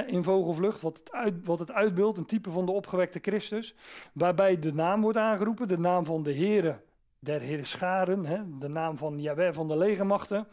[0.06, 3.74] in vogelvlucht, wat het, uit, wat het uitbeeldt, een type van de opgewekte Christus,
[4.12, 6.80] waarbij de naam wordt aangeroepen, de naam van de Heere
[7.18, 10.48] der Heere Scharen, de naam van Jahweh van de legermachten,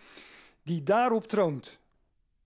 [0.63, 1.79] die daarop troont,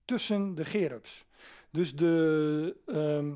[0.04, 1.24] tussen de gerubs.
[1.70, 3.32] Dus de, uh,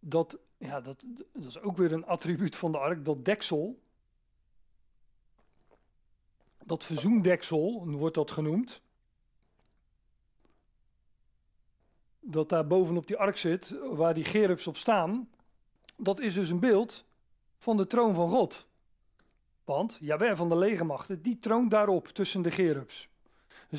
[0.00, 3.80] dat ja, dat, dat is ook weer een attribuut van de ark, dat deksel.
[6.62, 8.82] Dat verzoendeksel, wordt dat genoemd.
[12.20, 15.28] Dat daar bovenop die ark zit, waar die gerubs op staan.
[15.96, 17.04] Dat is dus een beeld
[17.58, 18.66] van de troon van God.
[19.64, 23.08] Want Jawel van de legermachten, die troont daarop tussen de gerubs.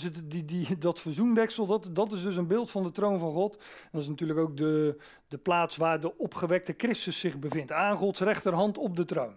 [0.02, 3.58] Dus die, dat verzoendeksel, dat, dat is dus een beeld van de troon van God.
[3.58, 7.72] En dat is natuurlijk ook de, de plaats waar de opgewekte Christus zich bevindt.
[7.72, 9.36] Aan Gods rechterhand op de troon.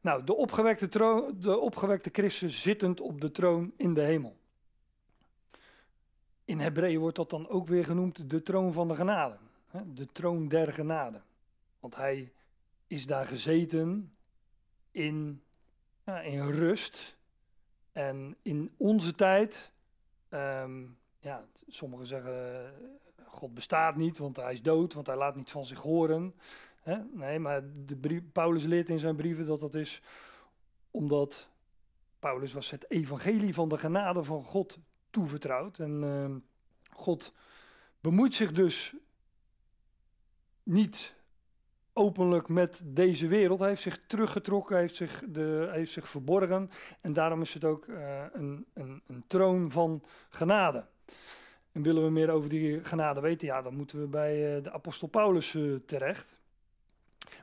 [0.00, 4.36] Nou, de opgewekte, troon, de opgewekte Christus zittend op de troon in de hemel.
[6.44, 9.36] In Hebreeën wordt dat dan ook weer genoemd de troon van de genade.
[9.94, 11.20] De troon der genade.
[11.80, 12.32] Want hij
[12.86, 14.12] is daar gezeten
[14.90, 15.42] in,
[16.22, 17.16] in rust
[17.98, 19.72] en in onze tijd,
[20.30, 22.72] um, ja, sommigen zeggen
[23.26, 26.34] God bestaat niet, want hij is dood, want hij laat niet van zich horen.
[26.82, 26.96] Hè?
[27.12, 30.02] Nee, maar de Paulus leert in zijn brieven dat dat is
[30.90, 31.48] omdat
[32.18, 34.78] Paulus was het evangelie van de genade van God
[35.10, 35.78] toevertrouwd.
[35.78, 36.36] En uh,
[36.90, 37.32] God
[38.00, 38.94] bemoeit zich dus
[40.62, 41.14] niet
[41.98, 43.58] openlijk met deze wereld.
[43.58, 46.70] Hij heeft zich teruggetrokken, heeft zich, de, heeft zich verborgen.
[47.00, 50.84] En daarom is het ook uh, een, een, een, troon van genade.
[51.72, 54.72] En willen we meer over die genade weten, ja, dan moeten we bij uh, de
[54.72, 56.40] apostel Paulus uh, terecht.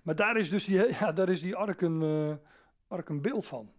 [0.03, 2.39] Maar daar is dus die, ja, daar is die ark een,
[2.87, 3.71] ark een beeld van.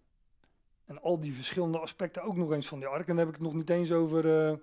[0.84, 3.08] En al die verschillende aspecten ook nog eens van die ark.
[3.08, 4.58] En dan heb ik het nog niet eens over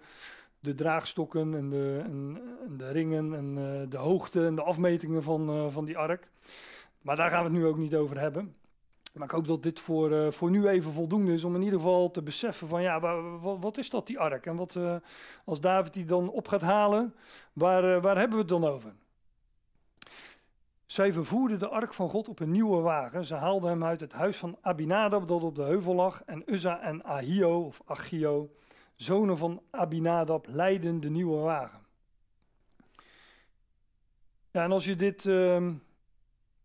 [0.64, 5.24] de draagstokken en de, en, en de ringen en uh, de hoogte en de afmetingen
[5.24, 6.30] van, uh, van die ark.
[7.02, 8.56] Maar daar gaan we het nu ook niet over hebben.
[9.14, 11.80] Maar ik hoop dat dit voor, uh, voor nu even voldoende is om in ieder
[11.80, 13.00] geval te beseffen van ja,
[13.40, 14.46] wat, wat is dat die ark?
[14.46, 14.78] En wat,
[15.46, 17.16] als David die dan op gaat halen,
[17.54, 18.94] waar, waar hebben we het dan over?
[20.86, 23.26] Zij vervoerden de ark van God op een nieuwe wagen.
[23.26, 26.24] Ze haalden hem uit het huis van Abinadab dat op de heuvel lag.
[26.26, 28.50] En Uzza en Ahio, of Achio,
[28.96, 31.82] zonen van Abinadab, leiden de nieuwe wagen.
[34.52, 35.70] Ja, en als je dit uh,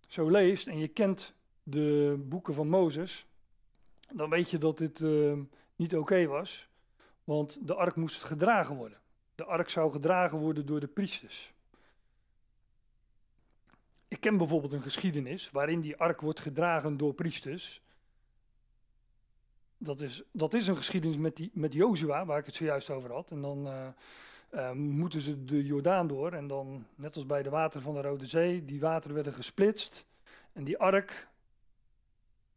[0.07, 3.27] zo leest en je kent de boeken van Mozes,
[4.13, 5.39] dan weet je dat dit uh,
[5.77, 6.69] niet oké was,
[7.25, 8.99] want de ark moest gedragen worden.
[9.35, 11.53] De ark zou gedragen worden door de priesters.
[14.09, 17.83] Ik ken bijvoorbeeld een geschiedenis waarin die ark wordt gedragen door priesters
[19.79, 23.13] dat is, dat is een geschiedenis met, die, met Jozua, waar ik het zojuist over
[23.13, 23.31] had.
[23.31, 23.87] En dan uh,
[24.55, 26.33] uh, moeten ze de Jordaan door.
[26.33, 30.05] En dan, net als bij de wateren van de Rode Zee, die wateren werden gesplitst.
[30.53, 31.29] En die ark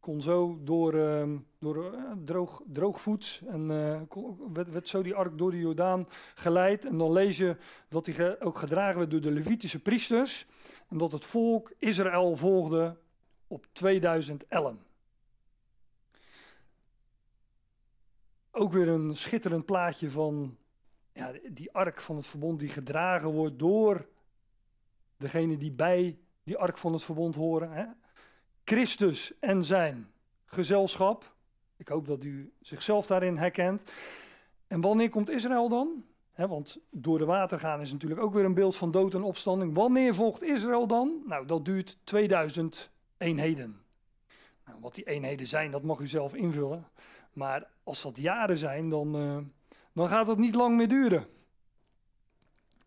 [0.00, 5.38] kon zo door, ehm, door uh, droog, droogvoets en kon, werd, werd, zo die ark
[5.38, 6.84] door de Jordaan geleid.
[6.84, 7.56] En dan lees je
[7.88, 10.46] dat hij ook gedragen werd door de Levitische priesters.
[10.88, 12.96] En dat het volk Israël volgde
[13.46, 14.91] op 2000 ellen.
[18.54, 20.56] Ook weer een schitterend plaatje van
[21.12, 24.08] ja, die ark van het verbond die gedragen wordt door
[25.16, 27.72] degene die bij die ark van het verbond horen.
[27.72, 27.84] Hè?
[28.64, 30.12] Christus en zijn
[30.44, 31.34] gezelschap.
[31.76, 33.82] Ik hoop dat u zichzelf daarin herkent.
[34.66, 36.04] En wanneer komt Israël dan?
[36.34, 39.74] want door de water gaan is natuurlijk ook weer een beeld van dood en opstanding.
[39.74, 41.22] Wanneer volgt Israël dan?
[41.26, 43.80] Nou, dat duurt 2000 eenheden.
[44.66, 46.88] Nou, wat die eenheden zijn, dat mag u zelf invullen.
[47.32, 49.38] Maar als dat jaren zijn, dan, uh,
[49.92, 51.26] dan gaat het niet lang meer duren.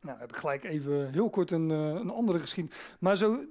[0.02, 2.80] Nou, heb ik gelijk even heel kort een, uh, een andere geschiedenis.
[3.00, 3.46] Maar zo,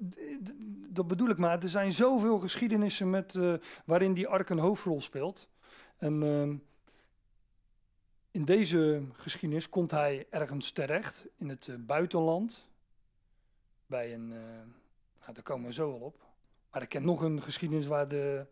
[0.88, 1.62] dat bedoel ik maar.
[1.62, 3.54] Er zijn zoveel geschiedenissen met, uh,
[3.84, 5.48] waarin die ark een hoofdrol speelt.
[5.96, 6.56] En ehm,
[8.30, 12.66] in deze geschiedenis komt hij ergens terecht, in het buitenland.
[13.86, 16.22] Bij een, nou, daar komen we zo al op.
[16.70, 18.46] Maar ik ken nog een geschiedenis waar de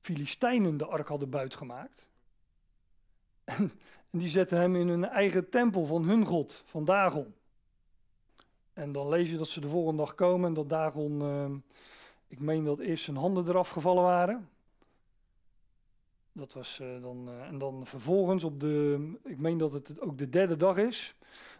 [0.00, 2.06] Filistijnen de ark hadden buitgemaakt.
[3.56, 3.72] En,
[4.10, 7.34] die zetten hem in hun eigen tempel van hun god, van Dagon.
[8.72, 11.56] En dan lees je dat ze de volgende dag komen en dat Dagon, uh,
[12.26, 14.48] ik meen dat eerst zijn handen eraf gevallen waren.
[16.32, 20.18] Dat was uh, dan, uh, en dan vervolgens op de, ik meen dat het ook
[20.18, 21.14] de derde dag is.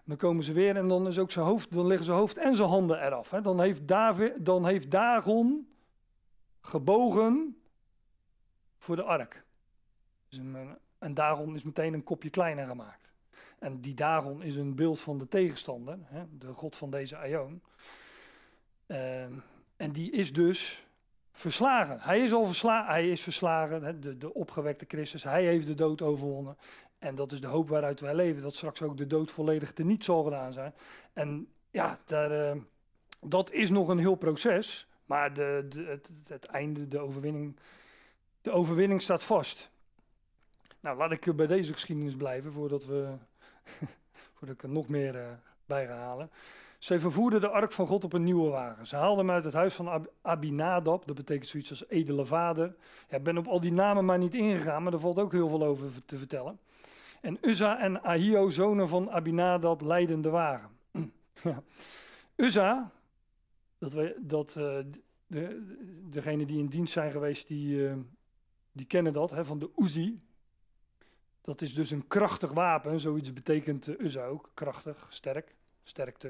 [0.04, 2.54] Dan komen ze weer en dan is ook zijn hoofd, dan liggen zijn hoofd en
[2.54, 3.30] zijn handen eraf.
[3.30, 3.40] Hè.
[3.40, 5.68] Dan, heeft David, dan heeft Dagon
[6.60, 7.62] gebogen
[8.76, 9.44] voor de ark.
[10.28, 13.10] Dus een, en Dagon is meteen een kopje kleiner gemaakt.
[13.58, 17.62] En die Dagon is een beeld van de tegenstander, hè, de god van deze Aion.
[18.86, 19.22] Uh,
[19.76, 20.86] en die is dus
[21.30, 22.00] verslagen.
[22.00, 25.24] Hij is al verslagen, hij is verslagen, hè, de, de opgewekte Christus.
[25.24, 26.56] Hij heeft de dood overwonnen.
[26.98, 30.04] En dat is de hoop waaruit wij leven, dat straks ook de dood volledig teniet
[30.04, 30.74] zal gedaan zijn.
[31.12, 32.62] En ja, daar, uh,
[33.20, 34.86] dat is nog een heel proces.
[35.04, 37.56] Maar de, de, het, het, einde, de overwinning,
[38.42, 39.71] de overwinning staat vast.
[40.82, 43.14] Nou, laat ik bij deze geschiedenis blijven voordat, we,
[44.34, 45.26] voordat ik er nog meer uh,
[45.66, 46.30] bij ga halen.
[46.78, 48.86] Zij vervoerden de ark van God op een nieuwe wagen.
[48.86, 52.74] Ze haalden hem uit het huis van Ab Abinadab, dat betekent zoiets als edele vader.
[53.08, 55.48] Ja, ik ben op al die namen maar niet ingegaan, maar er valt ook heel
[55.48, 56.58] veel over te vertellen.
[57.20, 60.70] En Uzza en Ahio, zonen van Abinadab, leidden de wagen.
[62.36, 62.90] Uzza,
[63.78, 64.78] dat, we, dat uh,
[65.26, 65.62] de,
[66.08, 67.94] degenen die in dienst zijn geweest, die, uh,
[68.72, 70.20] die kennen dat, hè, van de Uzi.
[71.42, 76.26] Dat is dus een krachtig wapen, zoiets betekent uh, ook, krachtig, sterk, sterkte.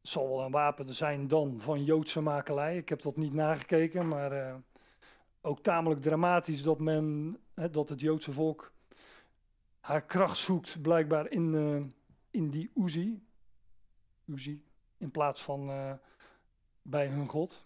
[0.00, 4.08] Het zal wel een wapen zijn dan van Joodse makelij, ik heb dat niet nagekeken,
[4.08, 4.62] maar
[5.40, 8.72] ook tamelijk dramatisch dat men, hè, dat het Joodse volk
[9.80, 11.94] haar kracht zoekt blijkbaar in,
[12.30, 13.22] in die Uzi.
[14.24, 14.64] Uzi,
[14.96, 15.70] in plaats van
[16.82, 17.64] bij hun God.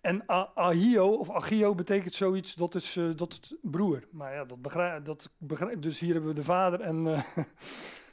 [0.00, 4.04] En Ahio of Agio betekent zoiets, dat is, uh, dat broer.
[4.10, 7.22] Maar ja, dat begrijp, dat begrijp, dus hier hebben we de vader en uh,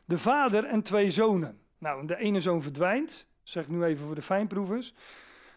[0.05, 1.59] de vader en twee zonen.
[1.77, 4.93] Nou, de ene zoon verdwijnt, zeg ik nu even voor de fijnproevers.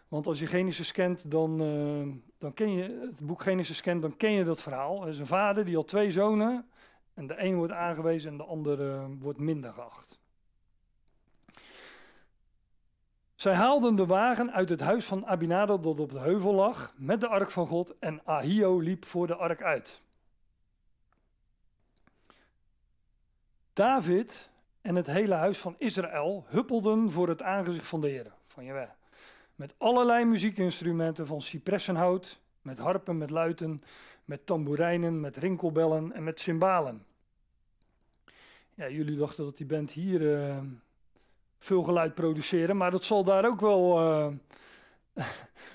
[0.09, 4.17] Want als je Genesis kent, dan, uh, dan ken je het boek Genesis kent, dan
[4.17, 5.03] ken je dat verhaal.
[5.03, 6.67] Er is een vader die had twee zonen.
[7.15, 10.12] En de een wordt aangewezen en de ander wordt minder geacht.
[13.43, 17.21] Zij haalden de wagen uit het huis van Abinadab dat op de heuvel lag, met
[17.21, 20.01] de ark van God, en Ahio liep voor de ark uit.
[23.73, 24.51] David
[24.81, 28.89] en het hele huis van Israël huppelden voor het aangezicht van de Heer, van
[29.55, 33.83] met allerlei muziekinstrumenten van cipressenhout, met harpen, met luiten,
[34.25, 37.05] met tamboerijnen, met rinkelbellen en met cymbalen.
[38.75, 40.59] Ja, jullie dachten dat die band hier uh,
[41.65, 42.77] veel geluid produceren.
[42.77, 44.27] Maar dat zal daar ook wel uh,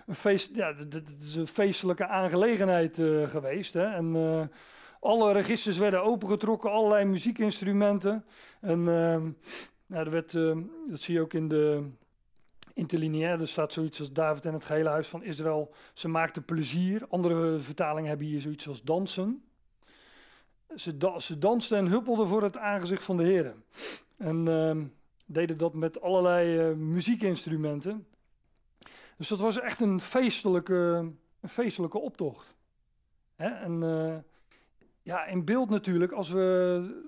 [0.07, 3.73] een, feest, ja, het is een feestelijke aangelegenheid uh, geweest.
[3.73, 3.85] Hè?
[3.85, 4.41] En uh,
[4.99, 8.25] alle registers werden opengetrokken, allerlei muziekinstrumenten.
[8.61, 8.81] En
[9.85, 10.31] ja, er werd,
[10.89, 11.89] dat zie je ook in de
[12.73, 15.73] interlineair, er staat zoiets als David en het gehele huis van Israël.
[15.93, 17.05] Ze maakten plezier.
[17.09, 19.43] Andere vertalingen hebben hier zoiets als dansen.
[20.75, 23.55] Ze, da ze dansten en huppelden voor het aangezicht van de Heer.
[24.17, 24.85] En ehm,
[25.27, 28.07] deden dat met allerlei uh, muziekinstrumenten.
[29.17, 32.55] Dus dat was echt een feestelijke, een feestelijke optocht.
[33.35, 33.47] Hè?
[33.47, 34.15] En uh,
[35.01, 37.05] ja, in beeld natuurlijk, als we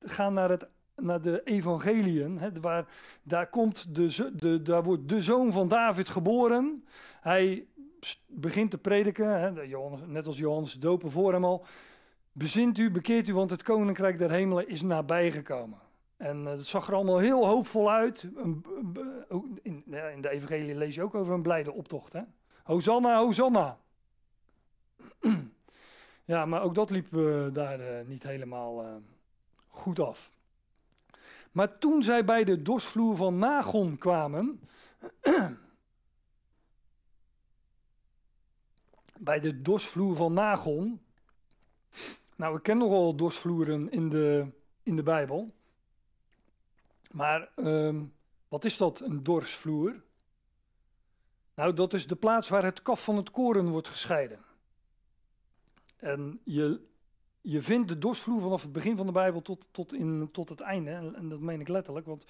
[0.00, 0.66] gaan naar, het,
[0.96, 2.86] naar de evangeliën, hè, waar,
[3.22, 6.84] daar, komt de, de, daar wordt de zoon van David geboren.
[7.20, 7.66] Hij
[8.26, 11.66] begint te prediken, hè, Johannes, net als Johannes de Doper voor hem al.
[12.32, 15.78] Bezint u, bekeert u, want het koninkrijk der hemelen is nabijgekomen.
[16.24, 18.22] En dat zag er allemaal heel hoopvol uit.
[19.62, 22.12] in, in, de evangelie lees je ook over een blijde optocht.
[22.12, 22.20] Hè?
[22.62, 23.78] Hosanna, Hosanna.
[26.24, 29.02] ja, maar ook dat liep uh, daar niet helemaal
[29.68, 30.30] goed af.
[31.52, 34.60] Maar toen zij bij de dorsvloer van Nagon kwamen,
[39.18, 41.00] bij de dorsvloer van Nagon.
[42.36, 44.46] Nou, we kennen nogal dorsvloeren in de,
[44.82, 45.54] in de Bijbel.
[47.14, 48.14] Maar um,
[48.48, 50.02] wat is dat, een dorsvloer?
[51.54, 54.38] Nou, dat is de plaats waar het kaf van het koren wordt gescheiden.
[55.96, 56.80] En je,
[57.40, 60.60] je vindt de dorsvloer vanaf het begin van de Bijbel tot, tot, in, tot het
[60.60, 60.90] einde.
[60.90, 62.26] En, dat meen ik letterlijk, want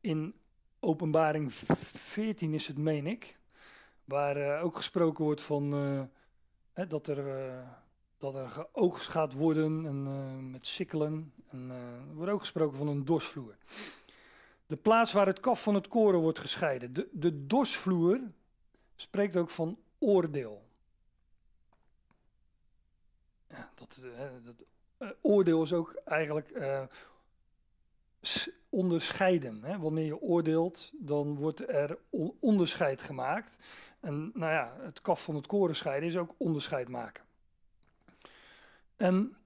[0.00, 0.34] in
[0.80, 3.38] openbaring 14 is het, meen ik,
[4.04, 6.02] waar uh, ook gesproken wordt van uh,
[6.72, 7.68] hè, dat, er, uh,
[8.18, 11.32] dat er geoogst gaat worden en, met sikkelen.
[11.48, 13.56] En er wordt ook gesproken van een dorsvloer.
[14.68, 16.92] De plaats waar het kaf van het koren wordt gescheiden.
[16.92, 18.20] De, de dorsvloer
[18.96, 20.66] spreekt ook van oordeel.
[23.74, 24.00] Dat,
[24.44, 24.64] dat
[25.20, 26.52] oordeel is ook eigenlijk
[28.68, 29.62] onderscheiden.
[29.62, 29.78] Hè?
[29.78, 31.98] Wanneer je oordeelt, dan wordt er
[32.40, 33.56] onderscheid gemaakt.
[34.00, 37.24] En nou ja, het kaf van het koren scheiden is ook onderscheid maken.
[38.96, 39.36] En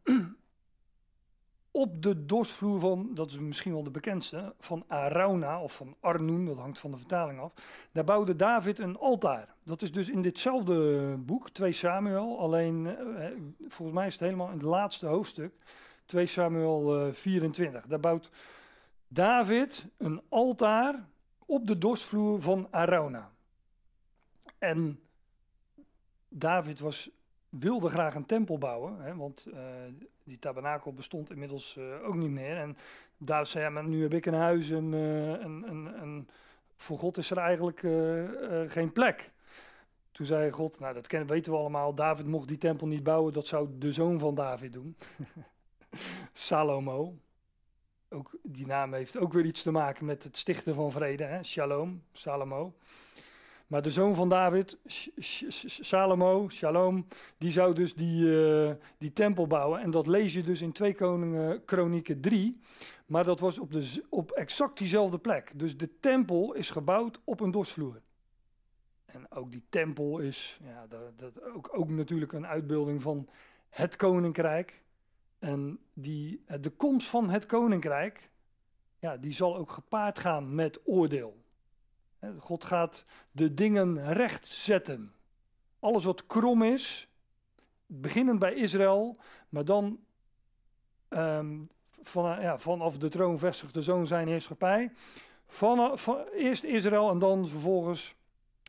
[1.73, 6.45] op de dorsvloer van, dat is misschien wel de bekendste, van Arauna of van Arnoen,
[6.45, 7.53] dat hangt van de vertaling af,
[7.93, 9.55] daar bouwde David een altaar.
[9.62, 13.27] Dat is dus in ditzelfde boek, 2 Samuel, alleen eh,
[13.68, 15.53] volgens mij is het helemaal in het laatste hoofdstuk,
[16.07, 17.87] 2 Samuel uh, 24.
[17.87, 18.31] Daar bouwt
[19.09, 21.09] David een altaar
[21.47, 23.31] op de dorsvloer van Arauna.
[24.59, 25.01] En
[26.29, 27.11] David was,
[27.49, 29.57] wilde graag een tempel bouwen, hè, want uh,
[30.25, 32.57] die tabernakel bestond inmiddels uh, ook niet meer.
[32.57, 32.77] En
[33.16, 34.95] David zei, ja, maar nu heb ik een huis en,
[36.01, 36.29] en
[36.77, 37.79] voor God is er eigenlijk
[38.73, 39.31] geen plek.
[40.12, 43.33] Toen zei God, nou dat kennen, weten we allemaal, David mocht die tempel niet bouwen,
[43.33, 44.97] dat zou de zoon van David doen.
[46.33, 47.14] Salomo
[48.12, 51.43] ook, die naam heeft ook weer iets te maken met het stichten van vrede, hè?
[51.43, 52.75] Shalom, Salomo.
[53.73, 54.79] Maar de zoon van David,
[55.66, 57.07] Salomo, Shalom,
[57.39, 59.81] die zou dus die, uh, die tempel bouwen.
[59.81, 62.61] En dat lees je dus in 2 Koningen Kronieken 3.
[63.07, 65.53] Maar dat was op, de, op exact diezelfde plek.
[65.55, 68.01] Dus de tempel is gebouwd op een dorsvloer.
[69.05, 73.29] En ook die tempel is ja, dat, dat ook, ook natuurlijk een uitbeelding van
[73.68, 74.83] het koninkrijk.
[75.39, 78.31] En die, eh, de komst van het koninkrijk,
[78.99, 81.41] ja, die zal ook gepaard gaan met oordeel.
[82.39, 85.12] God gaat de dingen recht zetten.
[85.81, 87.09] Alles wat krom is,
[87.87, 89.16] beginnend bij Israël,
[89.49, 89.99] maar dan
[91.09, 91.70] um,
[92.03, 94.93] van, ja, vanaf de troon vestigt de zoon zijn heerschappij.
[95.47, 98.14] Van, van, eerst Israël en dan vervolgens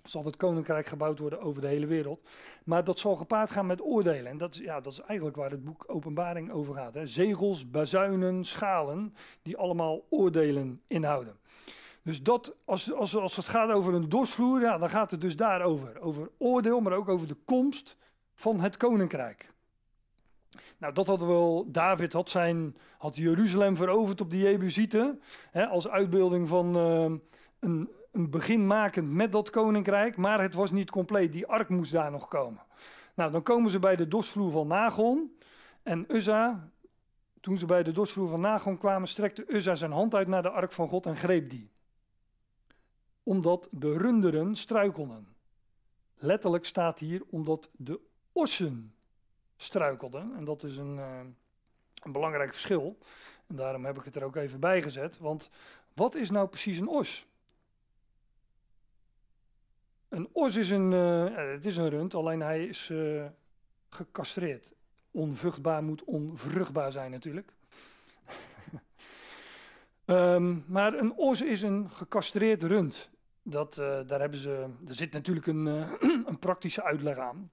[0.03, 2.27] zal het koninkrijk gebouwd worden over de hele wereld.
[2.63, 4.31] Maar dat zal gepaard gaan met oordelen.
[4.31, 6.93] En dat ja, dat is eigenlijk waar het boek Openbaring over gaat.
[6.93, 7.07] Hè.
[7.07, 11.37] Zegels, bazuinen, schalen, die allemaal oordelen inhouden.
[12.03, 15.35] Dus dat, als, als, als het gaat over een dorsvloer, ja, dan gaat het dus
[15.35, 15.99] daarover.
[16.01, 17.97] Over oordeel, maar ook over de komst
[18.33, 19.51] van het koninkrijk.
[20.77, 21.65] Nou, dat hadden we wel.
[21.67, 25.21] David had, zijn, had Jeruzalem veroverd op de Jebusieten.
[25.51, 27.17] Hè, als uitbeelding van uh,
[27.59, 31.31] een, een begin makend met dat koninkrijk, maar het was niet compleet.
[31.31, 32.61] Die ark moest daar nog komen.
[33.15, 35.37] Nou, dan komen ze bij de dorsvloer van Nagon.
[35.83, 36.69] En Uzza,
[37.39, 40.49] toen ze bij de dorsvloer van Nagon kwamen, strekte Uzza zijn hand uit naar de
[40.49, 41.72] ark van God en greep die.
[43.23, 45.27] Omdat de runderen struikelden.
[46.15, 47.99] Letterlijk staat hier omdat de
[48.31, 48.93] ossen
[49.55, 50.35] struikelden.
[50.35, 51.19] En dat is een, uh,
[52.03, 52.97] een belangrijk verschil.
[53.47, 55.17] En daarom heb ik het er ook even bij gezet.
[55.17, 55.49] Want
[55.93, 57.27] wat is nou precies een os?
[60.09, 63.25] Een os is een, uh, het is een rund, alleen hij is uh,
[63.89, 64.73] gecastreerd.
[65.11, 67.53] Onvruchtbaar moet onvruchtbaar zijn natuurlijk.
[70.05, 73.09] um, maar een os is een gecastreerd rund.
[73.43, 75.65] Dat, uh, daar hebben ze, er zit natuurlijk een,
[76.29, 77.51] een praktische uitleg aan.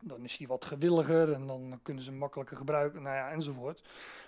[0.00, 3.82] Dan is hij wat gewilliger en dan kunnen ze hem makkelijker gebruiken, nou ja, enzovoort.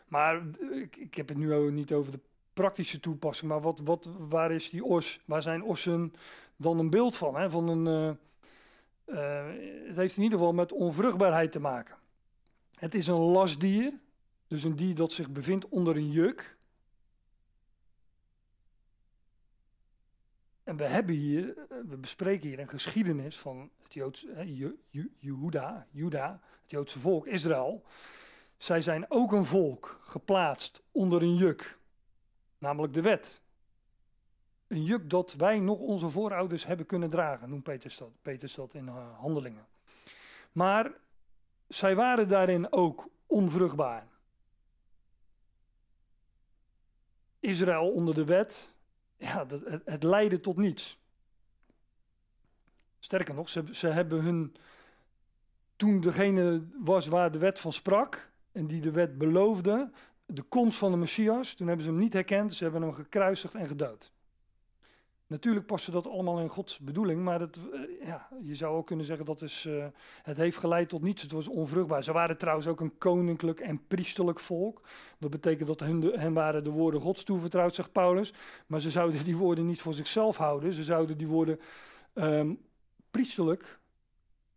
[0.09, 0.43] Maar
[0.73, 2.21] ik, ik heb het nu niet over de
[2.53, 5.21] praktische toepassing, maar wat, wat, waar is die os?
[5.25, 6.13] Waar zijn ossen
[6.57, 7.37] dan een beeld van.
[7.37, 8.19] Hè, van een,
[9.87, 11.97] het heeft in ieder geval met onvruchtbaarheid te maken.
[12.75, 13.93] Het is een lastdier,
[14.49, 16.56] dus een dier dat zich bevindt onder een juk.
[20.67, 24.43] En we hebben hier, we bespreken hier een geschiedenis van het Joodse, hè,
[25.91, 27.85] Juda, het Joodse volk, Israël.
[28.57, 31.79] Zij zijn ook een volk geplaatst onder een juk,
[32.59, 33.41] namelijk de wet.
[34.67, 38.87] Een juk dat wij nog onze voorouders hebben kunnen dragen, noemt Petrus dat, dat in
[38.87, 39.67] uh, handelingen.
[40.53, 40.93] Maar
[41.69, 44.07] zij waren daarin ook onvruchtbaar.
[47.41, 48.75] Israël onder de wet,
[49.17, 50.99] ja, het, het leidde tot niets.
[52.99, 54.57] Sterker nog, ze, ze hebben hun,
[55.77, 59.91] toen degene was waar de wet van sprak en die de wet beloofde,
[60.27, 63.55] de komst van de Messias, toen hebben ze hem niet herkend, ze hebben hem gekruisigd
[63.55, 64.12] en gedood.
[65.29, 69.05] Natuurlijk paste dat allemaal in Gods bedoeling, maar het, eh, ja, je zou ook kunnen
[69.05, 69.87] zeggen dat is, uh,
[70.22, 71.22] het heeft geleid tot niets.
[71.22, 72.05] Het was onvruchtbaar.
[72.05, 74.83] Ze waren trouwens ook een koninklijk en priesterlijk volk.
[75.18, 78.35] Dat betekent dat hun, hen waren de woorden Gods toevertrouwd, zegt Paulus.
[78.66, 80.72] Maar ze zouden die woorden niet voor zichzelf houden.
[80.72, 81.61] Ze zouden die woorden
[82.14, 82.61] um,
[83.11, 83.79] priesterlijk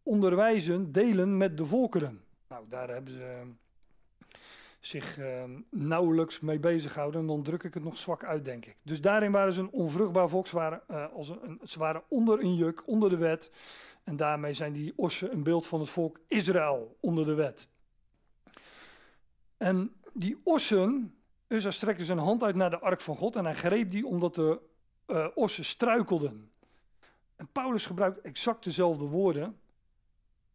[0.03, 2.23] onderwijzen, delen met de volkeren.
[2.47, 3.41] Nou, daar hebben ze
[4.79, 7.21] zich uh, nauwelijks mee bezighouden.
[7.21, 8.77] En dan druk ik het nog zwak uit, denk ik.
[8.83, 10.47] Dus daarin waren ze een onvruchtbaar volk.
[10.47, 13.51] Ze waren, als een, onder een juk, onder de wet.
[14.03, 17.69] En daarmee zijn die ossen een beeld van het volk Israël onder de wet.
[19.57, 21.15] En die ossen,
[21.47, 24.35] Uzza strekte zijn hand uit naar de ark van God en hij greep die omdat
[24.35, 24.59] de
[25.07, 26.51] uh, ossen struikelden.
[27.35, 29.59] En Paulus gebruikt exact dezelfde woorden,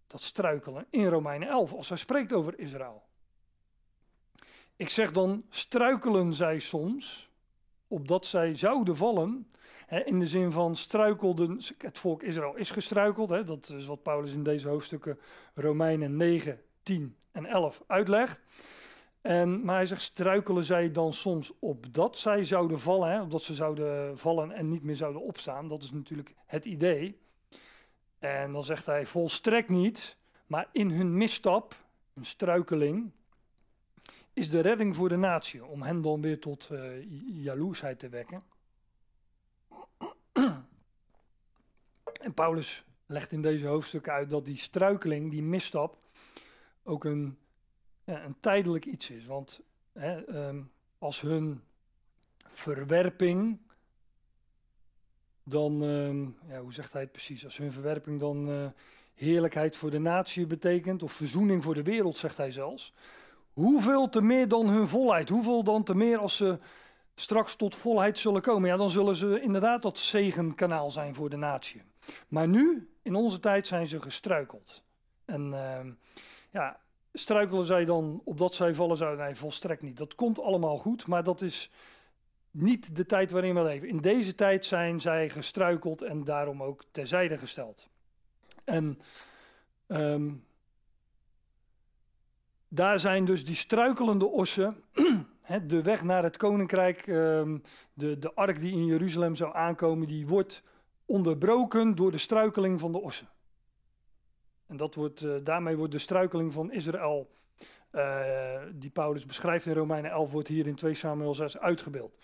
[0.06, 3.02] dat struikelen, in Romeinen 11, als hij spreekt over Israël.
[4.76, 7.30] Ik zeg dan, struikelen zij soms,
[7.88, 9.48] opdat zij zouden vallen.
[9.86, 13.28] Hè, in de zin van struikelden, het volk Israël is gestruikeld.
[13.28, 15.18] Hè, dat is wat Paulus in deze hoofdstukken
[15.54, 18.40] Romeinen 9, 10 en 11 uitlegt.
[19.20, 23.54] En, maar hij zegt, struikelen zij dan soms opdat zij zouden vallen, hè, opdat ze
[23.54, 25.68] zouden vallen en niet meer zouden opstaan.
[25.68, 27.18] Dat is natuurlijk het idee.
[28.18, 30.16] En dan zegt hij, volstrekt niet,
[30.46, 31.76] maar in hun misstap,
[32.14, 33.10] een struikeling,
[34.34, 36.82] is de redding voor de natie, om hen dan weer tot uh,
[37.44, 38.42] jaloersheid te wekken.
[42.22, 45.98] en Paulus legt in deze hoofdstukken uit dat die struikeling, die misstap,
[46.82, 47.38] ook een,
[48.04, 49.26] ja, een tijdelijk iets is.
[49.26, 49.60] Want
[49.92, 51.62] hè, um, als hun
[52.48, 53.58] verwerping
[55.42, 57.44] dan, um, ja, hoe zegt hij het precies?
[57.44, 58.66] Als hun verwerping dan uh,
[59.14, 62.94] heerlijkheid voor de natie betekent, of verzoening voor de wereld, zegt hij zelfs
[63.54, 65.28] Hoeveel te meer dan hun volheid?
[65.28, 66.58] Hoeveel dan te meer als ze
[67.14, 68.68] straks tot volheid zullen komen?
[68.68, 71.82] Ja, dan zullen ze inderdaad dat zegenkanaal zijn voor de natie.
[72.28, 74.82] Maar nu, in onze tijd, zijn ze gestruikeld.
[75.24, 75.80] En uh,
[76.50, 76.80] ja,
[77.12, 79.24] struikelen zij dan opdat zij vallen zouden?
[79.24, 79.96] Nee, volstrekt niet.
[79.96, 81.70] Dat komt allemaal goed, maar dat is
[82.50, 83.88] niet de tijd waarin we leven.
[83.88, 87.88] In deze tijd zijn zij gestruikeld en daarom ook terzijde gesteld.
[88.64, 89.00] En
[89.86, 90.44] um,
[92.74, 94.82] daar zijn dus die struikelende ossen,
[95.66, 97.58] de weg naar het koninkrijk, ehm,
[97.92, 100.62] de, de ark die in Jeruzalem zou aankomen, die wordt
[101.04, 103.28] onderbroken door de struikeling van de ossen.
[104.66, 107.30] En dat wordt, uh, daarmee wordt de struikeling van Israël,
[107.92, 112.18] uh, die Paulus beschrijft in Romeinen 11, wordt hier in 2 Samuel 6 uitgebeeld.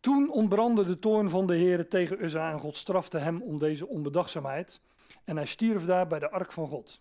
[0.00, 3.86] Toen ontbrandde de toorn van de Heer tegen Uzza en God strafte hem om deze
[3.86, 4.80] onbedachtzaamheid.
[5.24, 7.00] En hij stierf daar bij de ark van God.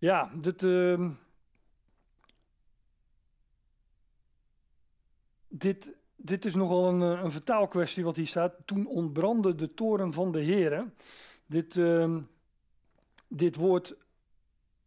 [0.00, 1.10] Ja, dit, uh,
[5.48, 8.54] dit, dit is nogal een, eh, een vertaalkwestie wat hier staat.
[8.64, 10.94] Toen ontbrandde de toren van de heren.
[11.46, 12.16] Dit, uh,
[13.28, 13.96] dit woord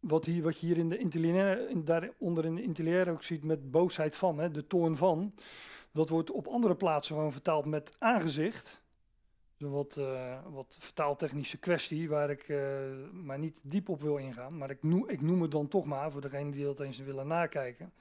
[0.00, 3.44] wat, hier, wat je hier in de interlineaire, in, daaronder in de interlineaire ook ziet
[3.44, 5.34] met boosheid van, hè, de toorn van.
[5.92, 8.83] Dat wordt op andere plaatsen gewoon vertaald met aangezicht
[9.70, 12.58] wat, uh, wat vertaaltechnische kwestie waar ik uh,
[13.12, 14.56] maar niet diep op wil ingaan.
[14.56, 17.26] Maar ik noem, ik noem het dan toch maar voor degenen die dat eens willen
[17.26, 17.92] nakijken.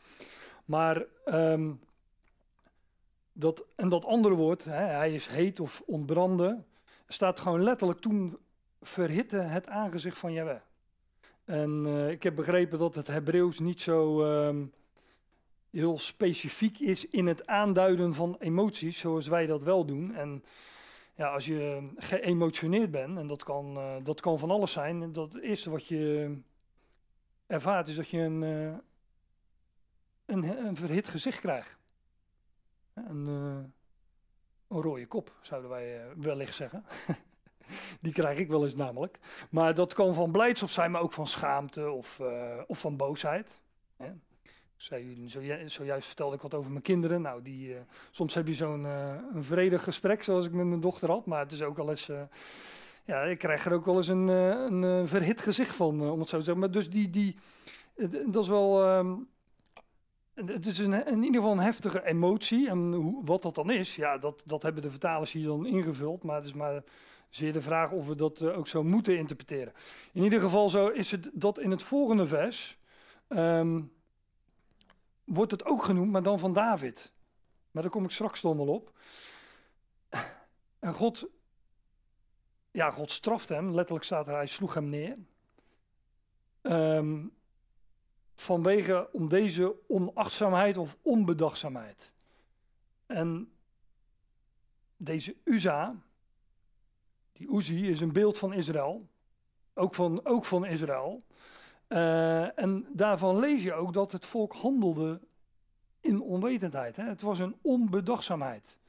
[0.65, 1.79] Maar um,
[3.33, 6.65] dat, en dat andere woord, hè, hij is heet of ontbranden,
[7.07, 8.37] staat gewoon letterlijk toen
[8.81, 10.59] verhitte het aangezicht van Jaweh.
[11.45, 14.73] En uh, ik heb begrepen dat het Hebreeuws niet zo um,
[15.69, 20.15] heel specifiek is in het aanduiden van emoties, zoals wij dat wel doen.
[20.15, 20.43] En
[21.15, 25.33] ja, als je geëmotioneerd bent, en dat kan, uh, dat kan van alles zijn, dat
[25.33, 26.37] het eerste wat je
[27.47, 28.75] ervaart is dat je een, uh,
[30.25, 31.77] een, een, verhit gezicht krijgt.
[32.93, 33.71] Een, een
[34.67, 36.85] rode kop, zouden wij wellicht zeggen.
[38.01, 39.19] Die krijg ik wel eens namelijk.
[39.49, 42.19] Maar dat kan van blijdschap zijn, maar ook van schaamte of,
[42.67, 43.61] of van boosheid.
[44.83, 45.23] Zei,
[45.65, 47.21] zojuist vertelde ik wat over mijn kinderen.
[47.21, 47.75] Nou, die,
[48.11, 48.83] soms heb je zo'n
[49.33, 51.25] een vredig gesprek, zoals ik met mijn dochter had.
[51.25, 52.09] Maar het is ook al eens
[53.05, 56.37] ja, ik krijg er ook wel eens een, een, verhit gezicht van, om het zo
[56.37, 56.61] te zeggen.
[56.61, 57.35] Maar dus die, die,
[58.27, 59.15] dat is wel, ehm,
[60.33, 62.69] het is een, in ieder geval een heftige emotie.
[62.69, 66.23] En hoe, wat dat dan is, ja, dat, dat hebben de vertalers hier dan ingevuld.
[66.23, 66.83] Maar het is maar
[67.29, 69.73] zeer de vraag of we dat ook zo moeten interpreteren.
[70.11, 72.77] In ieder geval zo is het dat in het volgende vers
[73.29, 73.91] um,
[75.23, 77.11] wordt het ook genoemd, maar dan van David.
[77.71, 78.91] Maar daar kom ik straks dan wel op.
[80.79, 81.25] En God,
[82.71, 83.73] ja, God straft hem.
[83.73, 85.17] Letterlijk staat er, hij sloeg hem neer.
[86.61, 87.33] Um,
[88.35, 92.13] vanwege om deze onachtzaamheid of onbedachtzaamheid.
[93.05, 93.51] En
[94.97, 95.95] deze Uza,
[97.31, 99.09] die Uzi is een beeld van Israël,
[99.73, 101.23] ook van, ook van Israël.
[101.93, 105.19] Uh, en daarvan lees je ook dat het volk handelde
[105.99, 106.95] in onwetendheid.
[106.95, 107.03] Hè?
[107.03, 108.79] Het was een onbedachtzaamheid.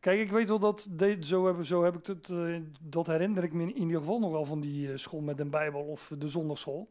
[0.00, 0.88] Kijk, ik weet wel dat,
[1.20, 4.30] zo, heb, zo heb ik het, uh, dat herinner ik me in ieder geval nog
[4.30, 6.88] wel van die uh, school met een Bijbel of de zondagschool.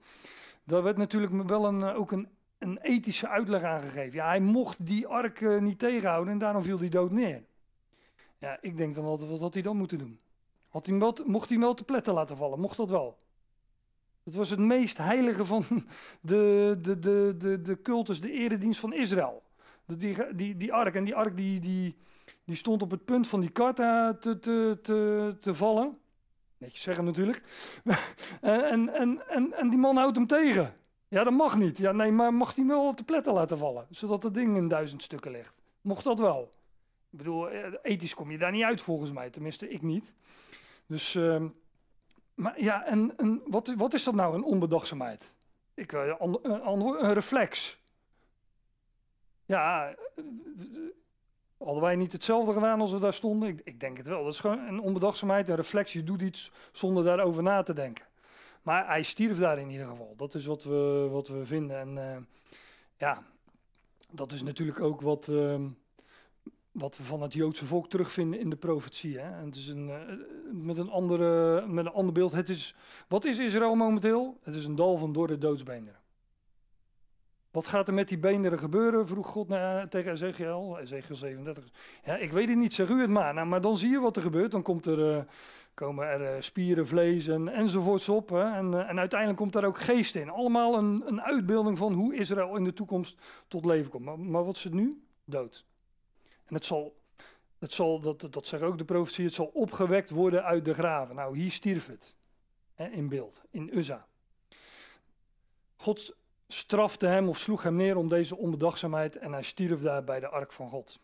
[0.64, 4.14] Daar werd natuurlijk wel een, ook een, een ethische uitleg aangegeven.
[4.14, 7.44] Ja, hij mocht die ark niet tegenhouden en daarom viel hij dood neer.
[8.38, 10.20] Ja, ik denk dan altijd, wat had hij dan moeten doen?
[10.68, 12.60] Had hij mocht hij wel te pletten laten vallen?
[12.60, 13.18] Mocht dat wel?
[14.28, 15.66] Het was het meest heilige van
[16.22, 19.44] de, de, de, de, de cultus, de eredienst van Israël.
[19.86, 20.96] Die, die, die ark.
[20.96, 21.96] En die ark die, die,
[22.44, 25.98] die stond op het punt van die kar te, te, te, te vallen.
[26.58, 27.42] Netjes zeggen natuurlijk.
[28.42, 30.74] en, en, en, en die man houdt hem tegen.
[31.08, 31.78] Ja, dat mag niet.
[31.78, 35.02] Ja, nee, maar mag hij wel te pletten laten vallen, zodat het ding in duizend
[35.02, 35.54] stukken ligt?
[35.82, 36.54] Mocht dat wel?
[37.10, 40.14] Ik bedoel, eh, ethisch kom je daar niet uit volgens mij, tenminste ik niet.
[40.86, 41.44] Dus, uh,
[42.38, 45.36] maar ja, en, wat, wat is dat nou, een onbedachtzaamheid?
[45.74, 47.80] Ik, uh, een, een, reflex.
[49.46, 49.96] Ja,
[51.58, 53.50] Hadden wij niet hetzelfde gedaan als we daar stonden?
[53.50, 54.24] Ik, ik, denk het wel.
[54.24, 56.00] Dat is gewoon een onbedachtzaamheid, een reflectie.
[56.00, 58.06] Je doet iets zonder daarover na te denken.
[58.62, 60.14] Maar hij stierf daar in ieder geval.
[60.18, 61.78] Dat is wat we, wat we vinden.
[61.78, 62.18] En uh,
[62.98, 63.24] ja,
[64.12, 65.56] dat is natuurlijk ook wat, uh,
[66.78, 69.20] wat we van het Joodse volk terugvinden in de profetie.
[69.20, 69.40] Hè?
[69.40, 69.96] En het is een, uh,
[70.52, 72.32] met, een andere, met een ander beeld.
[72.32, 72.76] Het is,
[73.08, 74.38] wat is Israël momenteel?
[74.44, 76.00] Het is een dal van door de doodsbeenderen.
[77.52, 79.08] Wat gaat er met die beenderen gebeuren?
[79.08, 81.66] vroeg God naar, tegen Ezekiel, Ezekiel 37.
[82.04, 83.34] Ja, ik weet het niet, zeg u het maar.
[83.34, 84.52] Nou, maar dan zie je wat er gebeurt.
[84.52, 85.24] Dan komt er, uh,
[85.74, 88.30] komen er spieren, vlees en, enzovoorts op.
[88.30, 88.44] Hè?
[88.44, 90.30] En, en, uiteindelijk komt daar ook geest in.
[90.30, 94.06] Allemaal een, een, uitbeelding van hoe Israël in de toekomst tot leven komt.
[94.06, 95.02] Maar, maar wat is het nu?
[95.26, 95.66] Dood.
[96.48, 96.96] En het zal,
[97.58, 101.16] het zal dat, dat zegt ook de profetie, het zal opgewekt worden uit de graven.
[101.16, 102.16] Nou, hier stierf het.
[102.74, 104.08] Hè, in beeld, in Uzza.
[105.76, 106.16] God
[106.48, 110.28] strafte hem of sloeg hem neer om deze onbedachtzaamheid en hij stierf daar bij de
[110.28, 111.00] ark van God.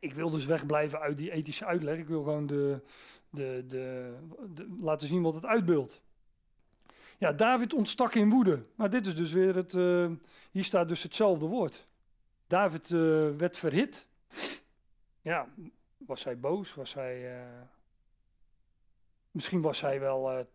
[0.00, 1.98] Ik wil dus wegblijven uit die ethische uitleg.
[1.98, 2.80] Ik wil gewoon de,
[3.30, 4.12] de, de,
[4.80, 6.02] laten zien wat het uitbeeldt.
[7.18, 8.62] Ja, David ontstak in woede.
[8.74, 10.10] Maar dit is dus weer het, uh,
[10.50, 11.86] hier staat dus hetzelfde woord.
[12.46, 13.00] David uh,
[13.36, 14.08] werd verhit.
[15.24, 15.48] Ja,
[15.96, 16.74] was hij boos?
[16.74, 17.62] Was hij, uh,
[19.30, 20.46] misschien was hij wel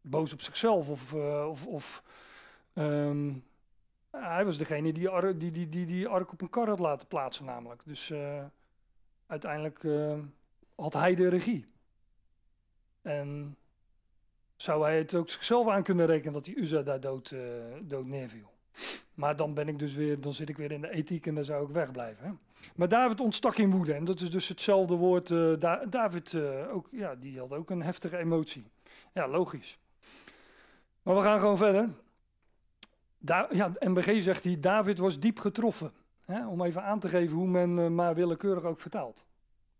[0.00, 1.14] boos op zichzelf of,
[1.44, 2.02] of, of
[2.78, 3.44] Um,
[4.10, 7.44] hij was degene die, die, die, die, die ark op een kar had laten plaatsen
[7.44, 7.82] namelijk.
[7.84, 8.12] Dus
[9.26, 10.18] uiteindelijk uh,
[10.74, 11.64] had hij de regie.
[13.02, 13.56] En
[14.56, 17.34] zou hij het ook zichzelf aan kunnen rekenen dat die Uza daar dood,
[17.82, 18.55] dood neerviel.
[19.14, 21.44] Maar dan ben ik dus weer, dan zit ik weer in de ethiek en daar
[21.44, 22.26] zou ik wegblijven.
[22.26, 22.32] Hè?
[22.74, 23.94] Maar David ontstak in woede.
[23.94, 25.28] En dat is dus hetzelfde woord.
[25.60, 26.34] Da David,
[26.70, 28.64] ook, ja, die had ook een heftige emotie.
[29.12, 29.78] Ja, logisch.
[31.02, 31.88] Maar we gaan gewoon verder.
[33.18, 35.92] Da ja, MBG zegt hier, David was diep getroffen.
[36.24, 39.26] Hè, om even aan te geven hoe men uh, maar willekeurig ook vertaalt.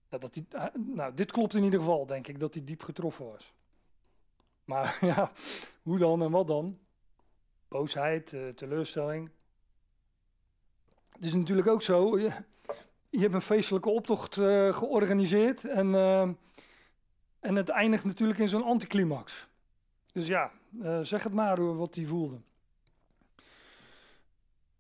[0.09, 3.55] Dat die, nou, dit klopt in ieder geval, denk ik, dat hij diep getroffen was.
[4.65, 5.31] Maar ja,
[5.83, 6.79] hoe dan en wat dan?
[7.77, 9.31] Boosheid, uh, teleurstelling.
[11.13, 12.31] Het is natuurlijk ook zo, je,
[13.11, 14.35] je hebt een feestelijke optocht
[14.75, 15.95] georganiseerd en,
[17.41, 19.49] en het eindigt natuurlijk in zo'n anticlimax.
[20.13, 20.51] Dus ja,
[21.03, 22.37] zeg het maar wat hij voelde.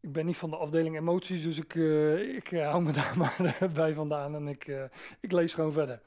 [0.00, 1.74] Ik ben niet van de afdeling emoties, dus ik,
[2.36, 4.90] ik hou me daar maar bij vandaan en ik,
[5.20, 6.00] ik lees gewoon verder.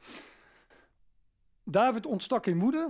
[1.64, 2.90] David ontstak in woede,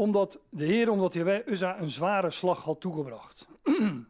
[0.00, 3.48] omdat de Heer, omdat hij Uzza een zware slag had toegebracht.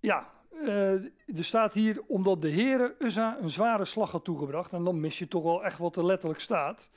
[0.00, 0.30] ja,
[0.66, 1.10] er
[1.44, 4.72] staat hier, omdat de Heer Uzza een zware slag had toegebracht.
[4.72, 6.90] En dan mis je toch wel echt wat er letterlijk staat.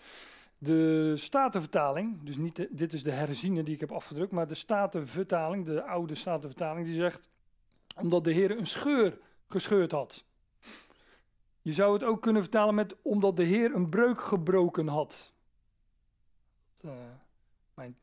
[0.57, 5.65] De Statenvertaling, dus niet dit is de herziene die ik heb afgedrukt, maar de Statenvertaling,
[5.65, 7.29] de oude Statenvertaling, die zegt,
[8.01, 9.17] omdat de Heer een scheur
[9.47, 10.25] gescheurd had.
[11.64, 15.34] Je zou het ook kunnen vertalen met, omdat de Heer een breuk gebroken had.
[16.82, 16.97] Dat, eh,
[17.74, 17.97] mijn,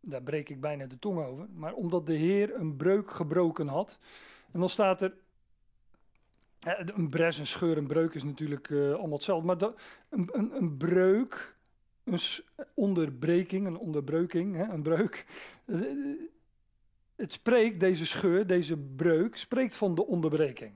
[0.00, 1.46] daar breek ik bijna de tong over.
[1.54, 3.98] Maar omdat de Heer een breuk gebroken had.
[4.52, 5.14] En dan staat er,
[6.60, 9.46] eh, een bres, een scheur, een breuk is natuurlijk eh, allemaal hetzelfde.
[9.46, 9.62] Maar
[10.08, 11.54] een, een, een breuk,
[12.04, 12.18] een
[12.74, 15.26] onderbreking, een onderbreuking, hè, een breuk.
[17.16, 20.72] het spreekt, deze scheur, deze breuk, spreekt van de onderbreking.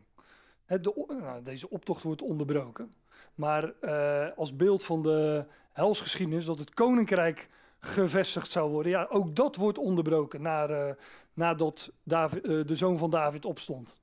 [0.78, 2.94] De, nou, deze optocht wordt onderbroken.
[3.34, 7.48] Maar eh, als beeld van de helsgeschiedenis, dat het koninkrijk
[7.78, 10.94] gevestigd zou worden, ja, ook dat wordt onderbroken naar, eh,
[11.32, 13.96] nadat Davi- eh, de zoon van David opstond.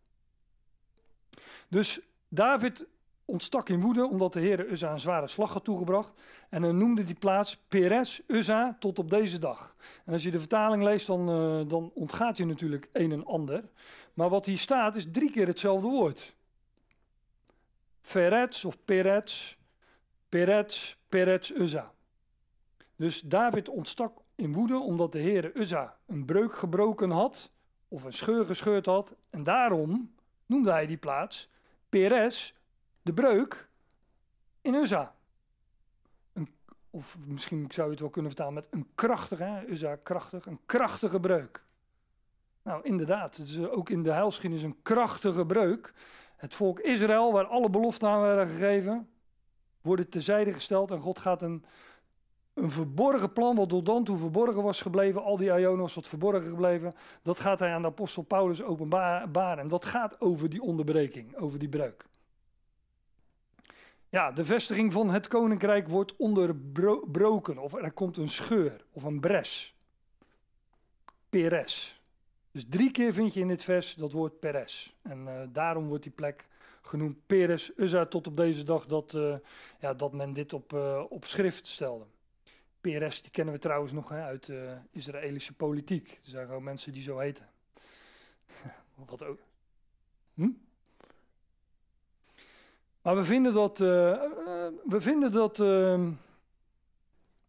[1.67, 2.85] Dus David
[3.25, 6.13] ontstak in woede omdat de Heer Uzza een zware slag had toegebracht.
[6.49, 9.75] En hij noemde die plaats Peres Uzza tot op deze dag.
[10.05, 11.25] En als je de vertaling leest, dan,
[11.67, 13.63] dan ontgaat je natuurlijk een en ander.
[14.13, 16.35] Maar wat hier staat is drie keer hetzelfde woord.
[18.07, 19.57] Ferets of Perets,
[20.29, 21.93] Perets, Perets Uzza.
[22.95, 27.51] Dus David ontstak in woede omdat de Heer Uzza een breuk gebroken had,
[27.87, 29.15] of een scheur gescheurd had.
[29.29, 30.13] En daarom
[30.45, 31.49] noemde hij die plaats
[31.89, 32.55] Peres,
[33.01, 33.69] de breuk
[34.61, 35.15] in Uzza.
[36.33, 36.49] Een,
[36.89, 41.19] of misschien zou je het wel kunnen vertalen met een krachtige, Uzza krachtig, een krachtige
[41.19, 41.63] breuk.
[42.61, 45.93] Nou, inderdaad, het is ook in de heilsgeschiedenis een krachtige breuk.
[46.37, 49.09] Het volk Israël, waar alle beloften aan werden gegeven,
[49.81, 51.65] worden terzijde gesteld en God gaat een,
[52.53, 56.49] een verborgen plan, wat tot dan toe verborgen was gebleven, al die Ionos wat verborgen
[56.49, 59.59] gebleven, dat gaat hij aan de apostel Paulus openbaren.
[59.59, 62.05] En dat gaat over die onderbreking, over die breuk.
[64.09, 69.19] Ja, de vestiging van het koninkrijk wordt onderbroken, of er komt een scheur of een
[69.19, 69.75] bres.
[71.29, 71.96] Peres.
[72.57, 74.95] Dus drie keer vind je in dit vers dat woord Peres.
[75.01, 76.47] En eh, daarom wordt die plek
[76.81, 79.35] genoemd Peres Uzza tot op deze dag dat, eh,
[79.79, 82.05] ja, dat men dit op, eh, op schrift stelde.
[82.81, 86.09] Peres, die kennen we trouwens nog hè, uit de Israëlische politiek.
[86.09, 87.49] Er zijn gewoon mensen die zo heten.
[89.09, 89.39] Wat ook.
[90.33, 90.51] Hm?
[93.01, 93.77] Maar we vinden dat.
[93.77, 95.59] we vinden dat.
[95.59, 96.11] ehm,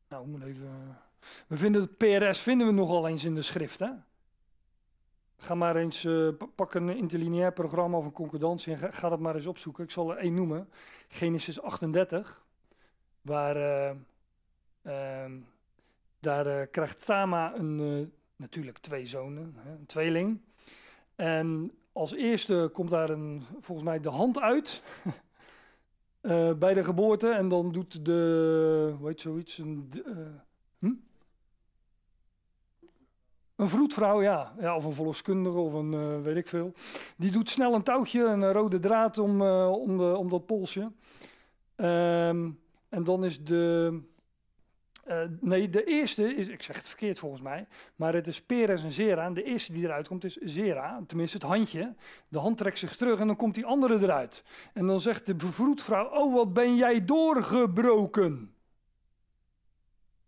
[0.08, 0.98] nou, ik moet even.
[1.46, 3.90] We vinden dat PRS vinden we nogal eens in de schrift, hè?
[5.48, 9.18] Ga maar eens, eh, pa- pak een interlineair programma of een concordantie en ga, dat
[9.18, 9.84] maar eens opzoeken.
[9.84, 10.68] Ik zal er één noemen.
[11.08, 12.44] Genesis 38,
[13.22, 13.94] waar eh,
[14.82, 15.32] ehm,
[16.20, 20.40] daar eh, krijgt Tama een, natuurlijk twee zonen, hè, een tweeling.
[21.14, 24.82] En als eerste komt daar een, volgens mij de hand uit
[26.58, 27.28] bij de geboorte.
[27.30, 30.12] En dan doet de, hoe heet zoiets, een, eh,
[30.78, 30.92] hm?
[33.58, 34.54] Een vroedvrouw, ja.
[34.60, 34.76] ja.
[34.76, 36.72] Of een verloskundige of een eh, weet ik veel.
[37.16, 40.92] Die doet snel een touwtje, een rode draad om, eh, om, de, om dat polsje.
[41.76, 42.50] Ehm,
[42.88, 44.00] en dan is de.
[45.04, 48.82] eh, nee, de eerste is, ik zeg het verkeerd volgens mij, maar het is Peres
[48.82, 49.24] en Zera.
[49.24, 51.94] En de eerste die eruit komt is Zera, tenminste het handje.
[52.28, 54.44] De hand trekt zich terug en dan komt die andere eruit.
[54.72, 58.54] En dan zegt de vroedvrouw, oh wat ben jij doorgebroken.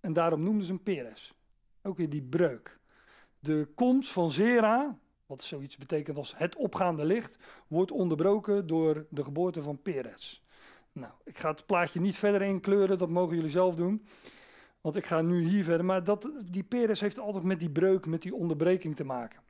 [0.00, 1.34] En daarom noemden ze hem Peres.
[1.82, 2.79] Ook weer die breuk.
[3.40, 9.24] De komst van Zera, wat zoiets betekent als het opgaande licht, wordt onderbroken door de
[9.24, 10.42] geboorte van Peres.
[10.92, 14.06] Nou, ik ga het plaatje niet verder inkleuren, dat mogen jullie zelf doen.
[14.80, 15.86] Want ik ga nu hier verder.
[15.86, 19.40] Maar dat, die Peres heeft altijd met die breuk, met die onderbreking te maken.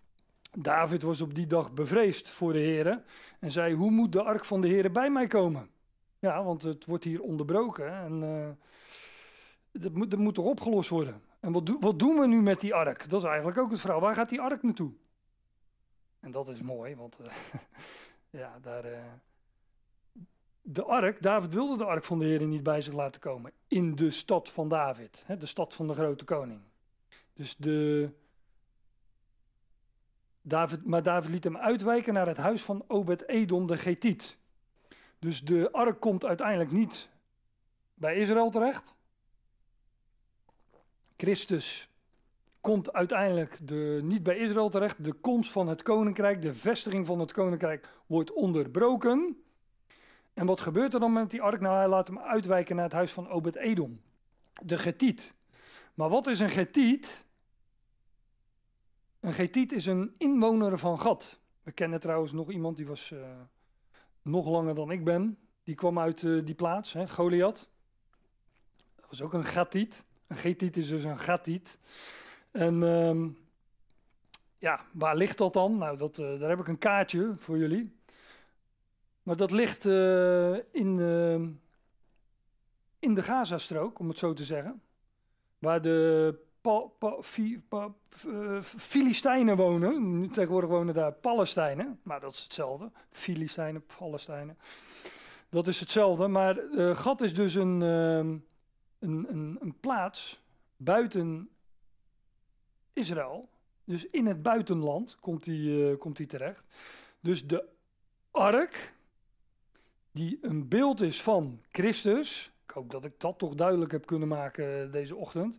[0.58, 3.04] David was op die dag bevreesd voor de heren
[3.40, 5.68] en zei, hoe moet de ark van de heren bij mij komen?
[6.18, 8.48] Ja, want het wordt hier onderbroken en eh,
[9.82, 11.22] dat, moet, dat moet toch opgelost worden?
[11.40, 13.10] En wat, wat doen we nu met die ark?
[13.10, 14.00] Dat is eigenlijk ook het verhaal.
[14.00, 14.92] Waar gaat die ark naartoe?
[16.20, 17.32] En dat is mooi, want eh,
[18.40, 19.02] ja, daar, eh,
[20.62, 23.52] de ark, David wilde de ark van de Heer niet bij zich laten komen.
[23.68, 26.60] In de stad van David, hè, de stad van de grote koning.
[27.32, 28.10] Dus de,
[30.42, 34.38] David, maar David liet hem uitwijken naar het huis van Obed-Edom de Getiet.
[35.18, 37.08] Dus de ark komt uiteindelijk niet
[37.94, 38.94] bij Israël terecht.
[41.20, 41.88] Christus
[42.60, 45.04] komt uiteindelijk de, niet bij Israël terecht.
[45.04, 49.42] De komst van het koninkrijk, de vestiging van het koninkrijk wordt onderbroken.
[50.34, 51.60] En wat gebeurt er dan met die ark?
[51.60, 54.00] Nou, hij laat hem uitwijken naar het huis van Obed-Edom,
[54.62, 55.34] de Getiet.
[55.94, 57.24] Maar wat is een Getiet?
[59.20, 61.40] Een Getiet is een inwoner van Gad.
[61.62, 63.18] We kennen trouwens nog iemand die was eh,
[64.22, 65.38] nog langer dan ik ben.
[65.64, 67.68] Die kwam uit eh, die plaats, hè, Goliath.
[69.08, 70.04] was ook een Gatiet.
[70.30, 71.78] Een Getiet is dus een Gatiet.
[72.50, 73.28] En ehm,
[74.58, 75.78] ja, waar ligt dat dan?
[75.78, 77.92] Nou, dat, uh, daar heb ik een kaartje voor jullie.
[79.22, 81.34] Maar dat ligt uh, in, uh,
[82.98, 84.82] in de Gazastrook, om het zo te zeggen.
[85.58, 87.14] Waar de pa, pa,
[87.68, 87.92] pa,
[88.62, 90.30] Filistijnen wonen.
[90.30, 92.90] Tegenwoordig wonen daar Palestijnen, maar dat is hetzelfde.
[93.10, 94.58] Filistijnen, Palestijnen.
[95.48, 96.56] Dat is hetzelfde, maar
[96.94, 98.36] Gat is dus een, ehm,
[99.00, 100.40] een, een, plaats
[100.76, 101.48] buiten
[102.92, 103.48] Israël.
[103.84, 106.62] Dus in het buitenland komt hij uh, komt terecht.
[107.20, 107.64] Dus de
[108.30, 108.94] ark,
[110.12, 112.52] die een beeld is van Christus.
[112.64, 115.56] Ik hoop dat ik dat toch duidelijk heb kunnen maken eh, deze ochtend.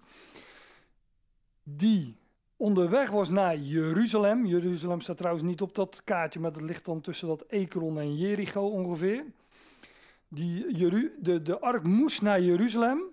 [1.64, 2.16] Die
[2.56, 4.46] onderweg was naar Jeruzalem.
[4.46, 8.18] Jeruzalem staat trouwens niet op dat kaartje, maar dat ligt dan tussen dat Ekron en
[8.18, 9.26] Jericho ongeveer.
[10.28, 10.90] Die,
[11.20, 13.11] de, de ark moest naar Jeruzalem.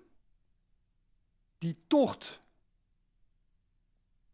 [1.59, 2.41] Die tocht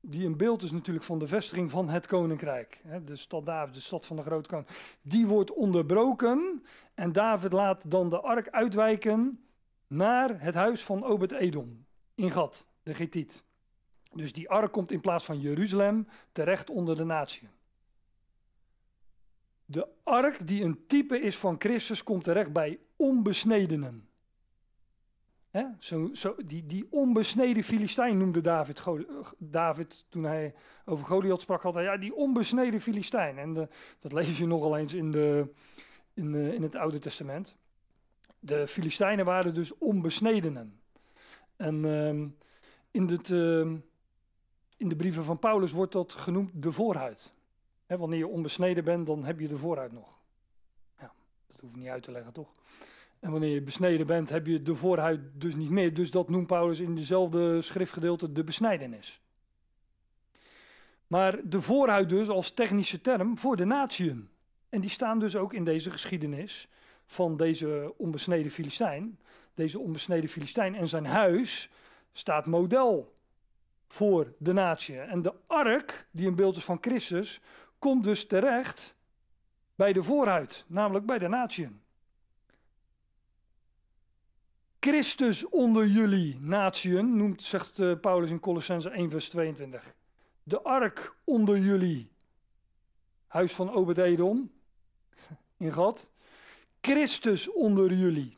[0.08, 2.82] die een beeld is natuurlijk van de vestiging van het koninkrijk.
[3.06, 4.68] De stad David, de stad van de grote koning.
[5.02, 6.64] Die wordt onderbroken
[6.94, 9.46] en David laat dan de ark uitwijken
[9.88, 13.44] naar het huis van Obed-Edom in Gad, de Getiet.
[14.14, 17.50] Dus die ark komt in plaats van Jeruzalem terecht onder de natie.
[19.66, 24.10] De ark, die een type is van Christus, komt terecht bij onbesnedenen.
[25.80, 28.84] Zo, zo, die, die onbesneden Filistijn noemde David,
[29.38, 30.54] David toen hij
[30.86, 31.62] over Goliath sprak.
[31.62, 33.38] Had ja, die onbesneden Filistijn.
[33.38, 33.54] En
[34.00, 35.54] dat lees je nogal eens in, de,
[36.14, 37.56] in, de, in het Oude Testament.
[38.40, 40.80] De Filistijnen waren dus onbesnedenen.
[41.56, 42.28] En ehm,
[42.92, 43.78] in, ehm,
[44.78, 47.34] in de brieven van Paulus wordt dat genoemd de voorhuid.
[47.88, 50.18] wanneer je onbesneden bent, dan heb je de voorhuid nog.
[51.00, 51.12] Ja,
[51.48, 52.52] dat hoef ik niet uit te leggen, toch?
[53.26, 55.94] En wanneer je besneden bent, heb je de voorhuid dus niet meer.
[55.94, 59.22] Dus dat noemt Paulus in dezelfde schriftgedeelte de besnijdenis.
[61.08, 64.30] Maar de voorhuid dus als technische term voor de natieën.
[64.70, 66.68] En die staan dus ook in deze geschiedenis
[67.06, 69.20] van deze onbesneden Filistijn.
[69.54, 71.70] Deze onbesneden Filistijn en zijn huis
[72.12, 73.14] staat model
[73.88, 75.00] voor de natie.
[75.00, 77.42] En de ark, die een beeld is van Christus,
[77.80, 78.96] komt dus terecht
[79.76, 81.84] bij de voorhuid, namelijk bij de natieën.
[84.86, 89.96] Christus onder jullie natieën, noemt, zegt uh, Paulus in Colossense 1 vers 22.
[90.44, 92.12] De ark onder jullie,
[93.28, 94.52] huis van Obed-Edom,
[95.58, 96.12] in God.
[96.82, 98.38] Christus onder jullie.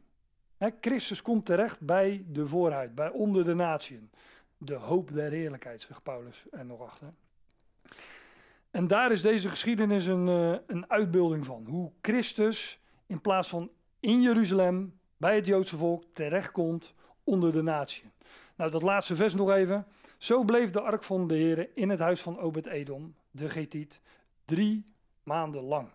[0.82, 4.10] Christus komt terecht bij de voorhuid, bij onder de natieën.
[4.58, 7.14] De hoop der heerlijkheid, zegt Paulus er nog achter.
[8.72, 11.66] En daar is deze geschiedenis een, uh, een uitbeelding van.
[11.66, 16.94] Hoe Christus in plaats van in Jeruzalem bij het Joodse volk terechtkomt
[17.24, 18.12] onder de natie.
[18.56, 19.88] Nou, dat laatste vers nog even.
[20.18, 24.02] Zo bleef de ark van de Heer in het huis van Obed-Edom, de Getiet,
[24.46, 24.84] drie
[25.24, 25.90] maanden lang.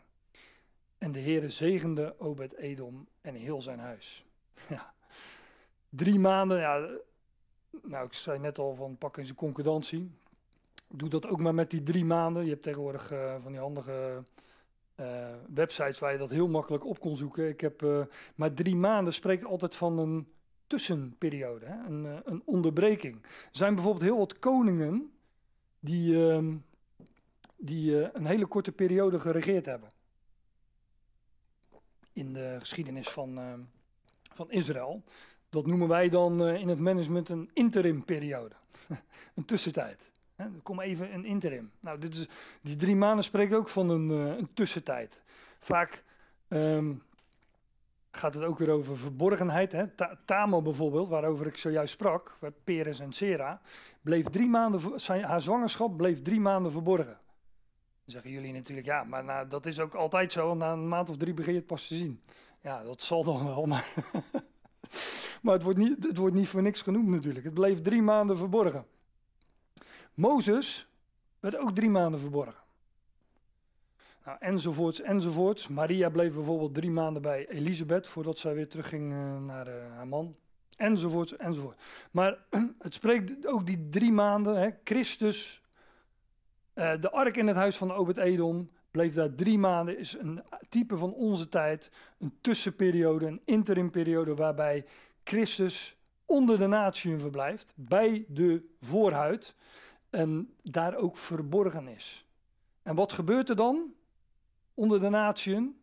[0.99, 4.25] En de Heer zegende Obed-Edom en heel zijn huis.
[4.69, 4.93] Ja.
[5.89, 6.89] Drie maanden, ja,
[7.83, 10.11] nou ik zei net al van pak eens een concordantie.
[10.89, 12.45] Doe dat ook maar met die drie maanden.
[12.45, 14.23] Je hebt tegenwoordig uh, van die handige
[15.55, 17.49] websites waar je dat heel makkelijk op kon zoeken.
[17.49, 20.29] Ik heb, uh, maar drie maanden spreekt altijd van een
[20.67, 21.85] tussenperiode, hè?
[21.87, 23.23] Een, uh, een, onderbreking.
[23.23, 25.13] Er zijn bijvoorbeeld heel wat koningen
[25.81, 26.55] die, uh,
[27.57, 29.91] die een hele korte periode geregeerd hebben.
[32.13, 33.39] In de geschiedenis van,
[34.35, 35.03] van Israël.
[35.49, 38.55] Dat noemen wij dan in het management een interimperiode.
[39.37, 40.12] een tussentijd.
[40.45, 41.71] Er komt even een interim.
[41.81, 42.29] Nou, dit is,
[42.61, 45.23] die drie maanden spreken ook van een, uh, een tussentijd.
[45.59, 46.03] Vaak
[46.49, 47.03] um,
[48.11, 49.73] gaat het ook weer over verborgenheid.
[49.73, 49.87] Hè?
[49.87, 52.35] Ta Tamo bijvoorbeeld, waarover ik zojuist sprak,
[52.65, 53.61] Peres en Sera,
[54.01, 57.19] bleef drie maanden, zijn, haar zwangerschap bleef drie maanden verborgen.
[58.05, 60.55] Dan zeggen jullie natuurlijk, ja, maar nou, dat is ook altijd zo.
[60.55, 62.21] Na een maand of drie begin je het pas te zien.
[62.61, 63.93] Ja, dat zal dan wel, maar...
[65.43, 67.45] maar het wordt, niet, het wordt niet voor niks genoemd natuurlijk.
[67.45, 68.87] Het bleef drie maanden verborgen.
[70.15, 70.87] Mozes
[71.41, 72.63] werd ook drie maanden verborgen.
[74.25, 75.69] Nou, enzovoorts, enzovoorts.
[75.69, 80.09] Maria bleef bijvoorbeeld drie maanden bij Elisabeth voordat zij weer terugging uh, naar uh, haar
[80.09, 80.37] man.
[80.77, 81.81] Enzovoorts, enzovoort.
[82.11, 82.39] Maar
[82.79, 84.61] het spreekt ook die drie maanden.
[84.61, 85.63] Hè, Christus,
[86.75, 89.99] uh, de ark in het huis van Obed-Edom, bleef daar drie maanden.
[89.99, 91.91] Is een type van onze tijd.
[92.19, 94.85] Een tussenperiode, een interimperiode waarbij
[95.25, 95.97] Christus
[96.27, 97.73] onder de natieën verblijft.
[97.77, 99.55] Bij de voorhuid
[100.13, 102.27] en daar ook verborgen is.
[102.83, 103.95] En wat gebeurt er dan
[104.75, 105.81] onder de natieën?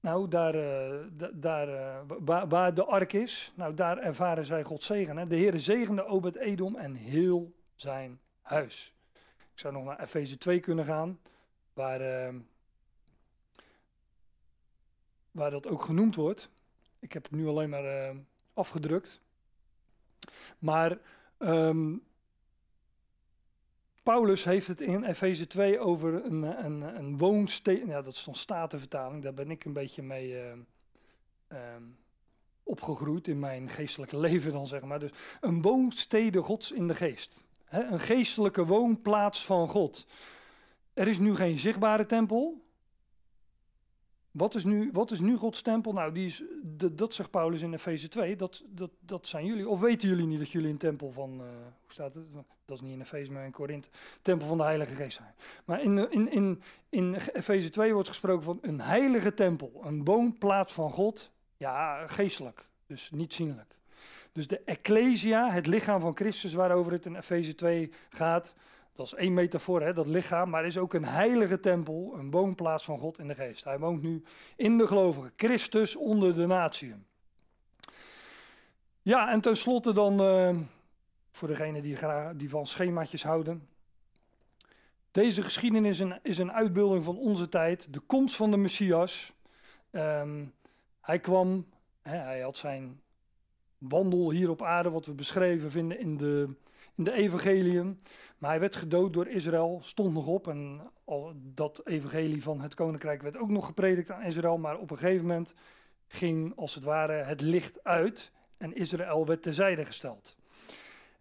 [0.00, 4.86] Nou, daar, uh, daar uh, waar, waar, de ark is, nou, daar ervaren zij Gods
[4.86, 5.16] zegen.
[5.16, 5.26] Hè?
[5.26, 8.94] De Heer zegende Obed-Edom en heel zijn huis.
[9.38, 11.20] Ik zou nog naar Efeze 2 kunnen gaan,
[11.72, 12.40] waar, uh,
[15.30, 16.50] waar dat ook genoemd wordt.
[16.98, 18.14] Ik heb het nu alleen maar
[18.54, 19.20] afgedrukt.
[20.58, 20.98] Maar
[21.38, 22.02] um,
[24.06, 27.86] Paulus heeft het in Efeze 2 over een, een, een woonstede.
[27.86, 29.22] Ja, dat is dan statenvertaling.
[29.22, 30.52] Daar ben ik een beetje mee uh,
[31.52, 31.58] uh,
[32.62, 34.98] opgegroeid in mijn geestelijke leven dan, zeg maar.
[34.98, 37.46] Dus een woonstede gods in de geest.
[37.68, 40.06] een geestelijke woonplaats van God.
[40.94, 42.65] Er is nu geen zichtbare tempel.
[44.36, 45.92] Wat is nu, wat is nu Gods tempel?
[45.92, 46.42] Nou, die is,
[46.92, 49.68] dat zegt Paulus in Efeze 2, dat, dat, dat zijn jullie.
[49.68, 51.38] Of weten jullie niet dat jullie een tempel van, uh,
[51.82, 52.24] hoe staat het?
[52.64, 53.88] Dat is niet in Efeze, maar in Korinthe,
[54.22, 55.34] tempel van de Heilige Geest zijn.
[55.64, 60.72] Maar in, in, in, in Efeze 2 wordt gesproken van een heilige tempel, een woonplaats
[60.72, 61.30] van God.
[61.56, 63.76] Ja, geestelijk, dus niet zienlijk.
[64.32, 68.54] Dus de Ecclesia, het lichaam van Christus waarover het in Efeze 2 gaat,
[68.96, 72.84] dat is één metafoor, hè, dat lichaam, maar is ook een heilige tempel, een woonplaats
[72.84, 73.64] van God in de geest.
[73.64, 74.22] Hij woont nu
[74.56, 77.06] in de gelovigen, Christus onder de natieën.
[79.02, 80.56] Ja, en tenslotte dan, uh,
[81.30, 81.96] voor degenen die,
[82.36, 83.68] die van schemaatjes houden.
[85.10, 89.32] Deze geschiedenis is een, is een uitbeelding van onze tijd, de komst van de Messias.
[89.90, 90.54] Um,
[91.00, 91.66] hij kwam,
[92.02, 93.00] hè, hij had zijn
[93.78, 96.48] wandel hier op aarde, wat we beschreven vinden in de,
[96.94, 98.00] in de evangelium.
[98.38, 100.48] Maar hij werd gedood door Israël, stond nog op.
[100.48, 104.58] En al dat evangelie van het koninkrijk werd ook nog gepredikt aan Israël.
[104.58, 105.54] Maar op een gegeven moment
[106.06, 110.36] ging als het ware het licht uit en Israël werd terzijde gesteld.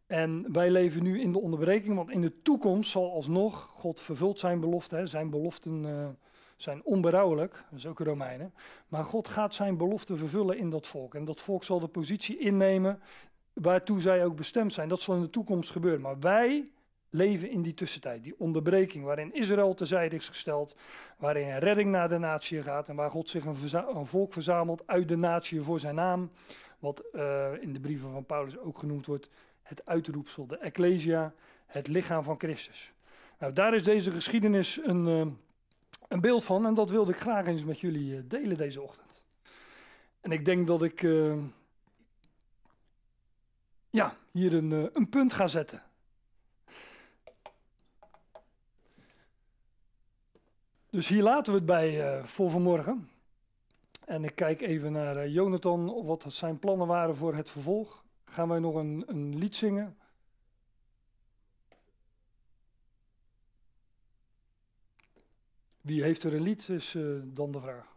[0.07, 4.39] En wij leven nu in de onderbreking, want in de toekomst zal alsnog God vervuld
[4.39, 5.05] zijn belofte.
[5.05, 6.07] Zijn beloften uh,
[6.57, 8.53] zijn onberouwelijk, dat is ook Romeinen.
[8.88, 11.16] Maar God gaat zijn belofte vervullen in dat volk.
[11.16, 12.99] En dat volk zal de positie innemen
[13.53, 14.89] waartoe zij ook bestemd zijn.
[14.89, 16.01] Dat zal in de toekomst gebeuren.
[16.01, 16.70] Maar wij
[17.16, 20.76] leven in die tussentijd, die onderbreking waarin Israël terzijde is gesteld,
[21.18, 25.18] waarin redding naar de natie gaat en waar God zich een, volk verzamelt uit de
[25.18, 26.32] natie voor zijn naam,
[26.80, 29.30] wat uh, in de brieven van Paulus ook genoemd wordt,
[29.61, 31.34] het uitroepsel, de Ecclesia,
[31.66, 32.93] het lichaam van Christus.
[33.39, 35.26] Nou, daar is deze geschiedenis een, uh,
[36.07, 39.24] een beeld van en dat wilde ik graag eens met jullie uh, delen deze ochtend.
[40.22, 41.01] En ik denk dat ik
[43.89, 45.84] ja, hier een, een punt ga zetten.
[50.95, 53.09] Dus hier laten we het bij uh, voor vanmorgen.
[54.05, 58.03] En ik kijk even naar uh, Jonathan, wat zijn plannen waren voor het vervolg.
[58.25, 59.97] Gaan wij nog een, een lied zingen?
[65.81, 67.95] Wie heeft er een lied, is uh, dan de vraag.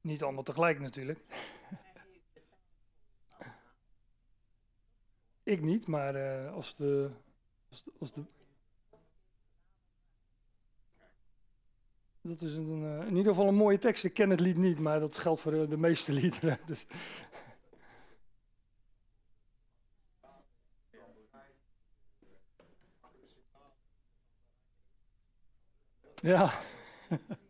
[0.00, 1.24] Niet allemaal tegelijk natuurlijk.
[5.42, 7.10] ik niet, maar als de,
[7.98, 8.24] als de
[12.24, 14.04] Dat is een, uh, in ieder geval een mooie tekst.
[14.04, 16.58] Ik ken het lied niet, maar dat geldt voor de, de meeste liederen.
[16.66, 16.86] Dus.
[26.22, 26.52] Ja.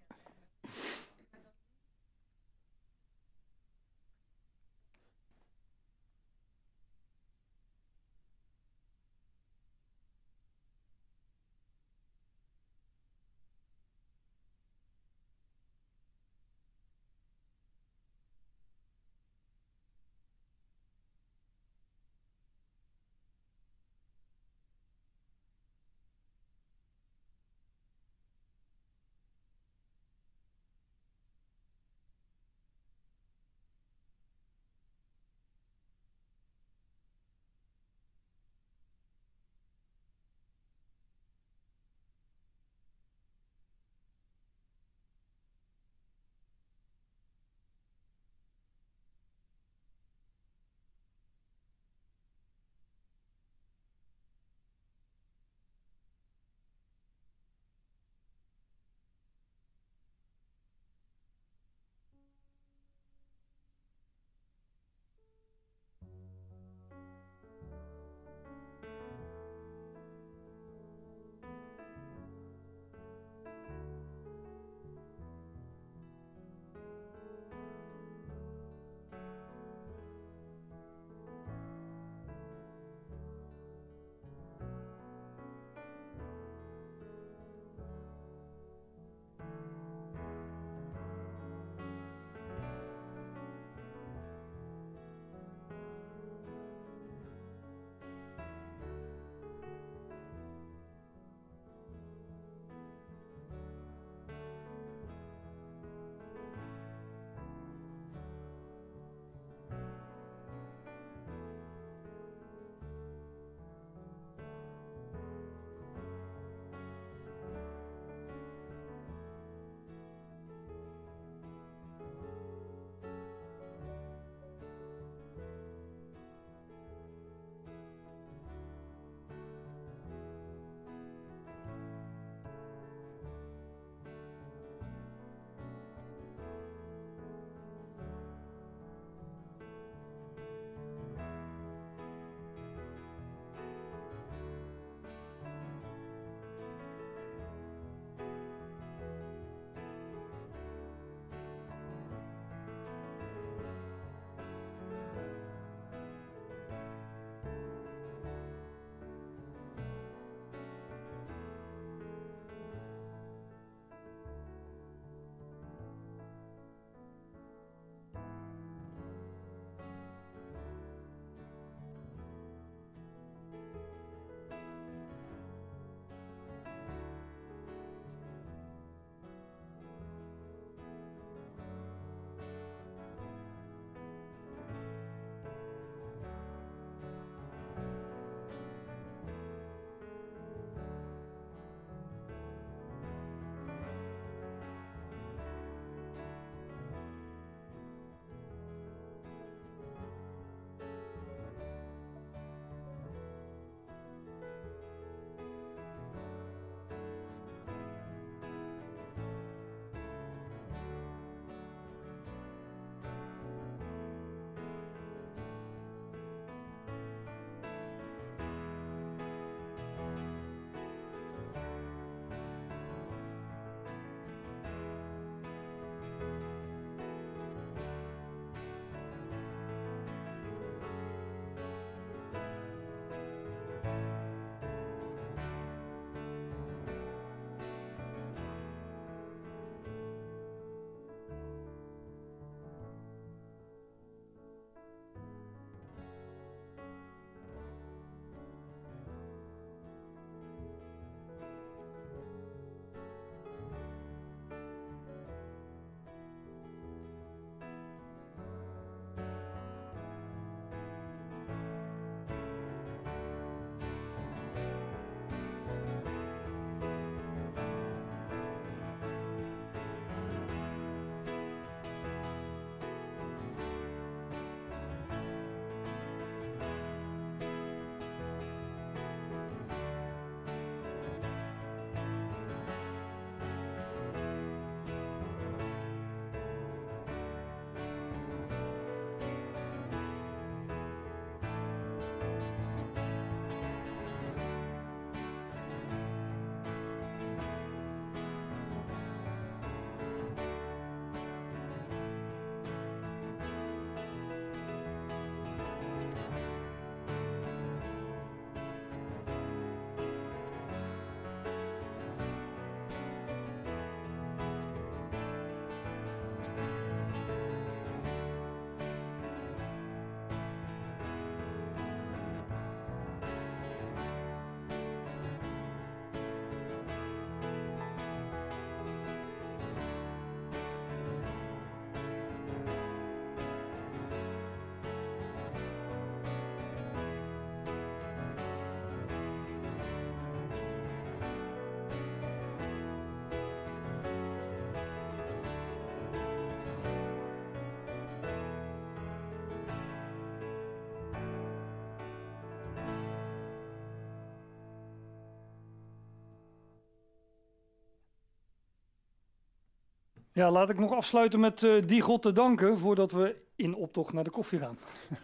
[360.35, 364.13] Ja, laat ik nog afsluiten met uh, die God te danken voordat we in optocht
[364.13, 364.79] naar de koffie gaan.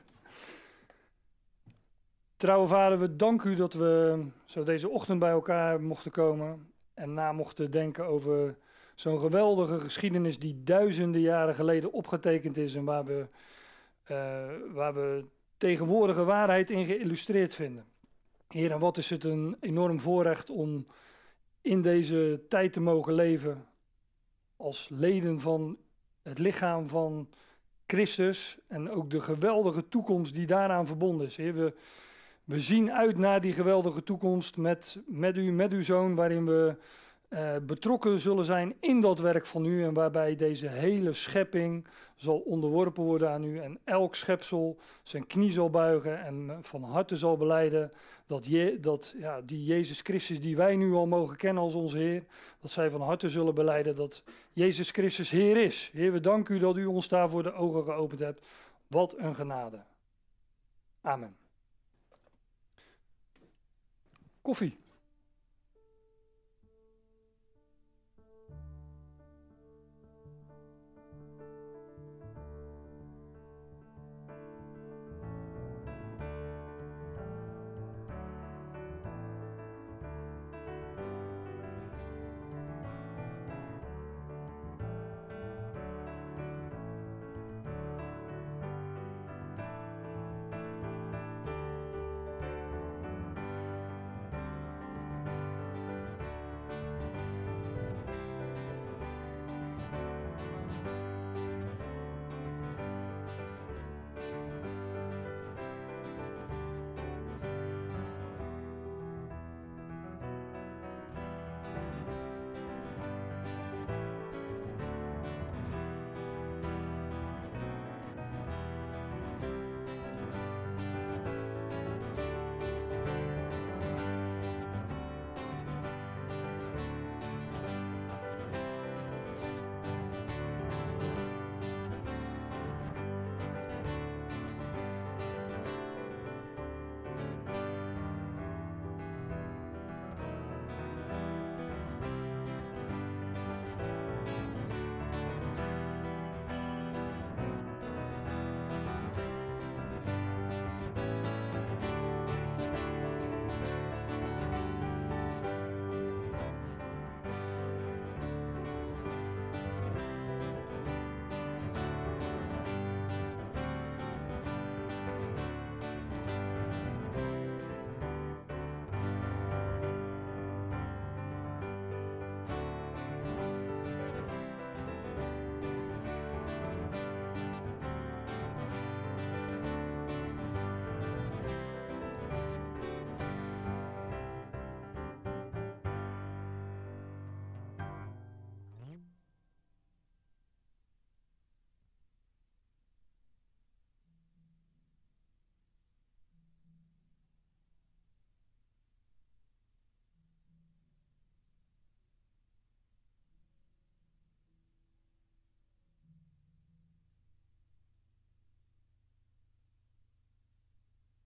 [2.37, 7.15] Trouwe vader, we danken u dat we zo deze ochtend bij elkaar mochten komen en
[7.15, 8.57] na mochten denken over
[8.95, 13.27] zo'n geweldige geschiedenis die duizenden jaren geleden opgetekend is en waar we,
[14.11, 15.25] uh, waar we
[15.57, 17.85] tegenwoordige waarheid in geïllustreerd vinden.
[18.49, 20.87] Heer, en wat is het een enorm voorrecht om
[21.61, 23.67] in deze tijd te mogen leven
[24.59, 25.77] als leden van
[26.23, 27.29] het lichaam van
[27.87, 31.37] Christus en ook de geweldige toekomst die daaraan verbonden is.
[31.37, 31.75] We,
[32.45, 36.77] we zien uit naar die geweldige toekomst met, met u, met uw zoon, waarin we
[37.31, 41.87] uh, betrokken zullen zijn in dat werk van u en waarbij deze hele schepping
[42.17, 47.17] zal onderworpen worden aan u en elk schepsel zijn knie zal buigen en van harte
[47.17, 47.93] zal beleiden
[48.29, 51.99] dat, je, dat ja, die Jezus Christus die wij nu al mogen kennen als onze
[51.99, 52.25] Heer,
[52.61, 54.23] dat zij van harte zullen beleiden dat
[54.53, 55.91] Jezus Christus Heer is.
[55.93, 58.47] Heer, we danken u dat u ons daarvoor de ogen geopend hebt.
[58.87, 59.83] Wat een genade.
[61.01, 61.37] Amen.
[64.43, 64.77] Koffie.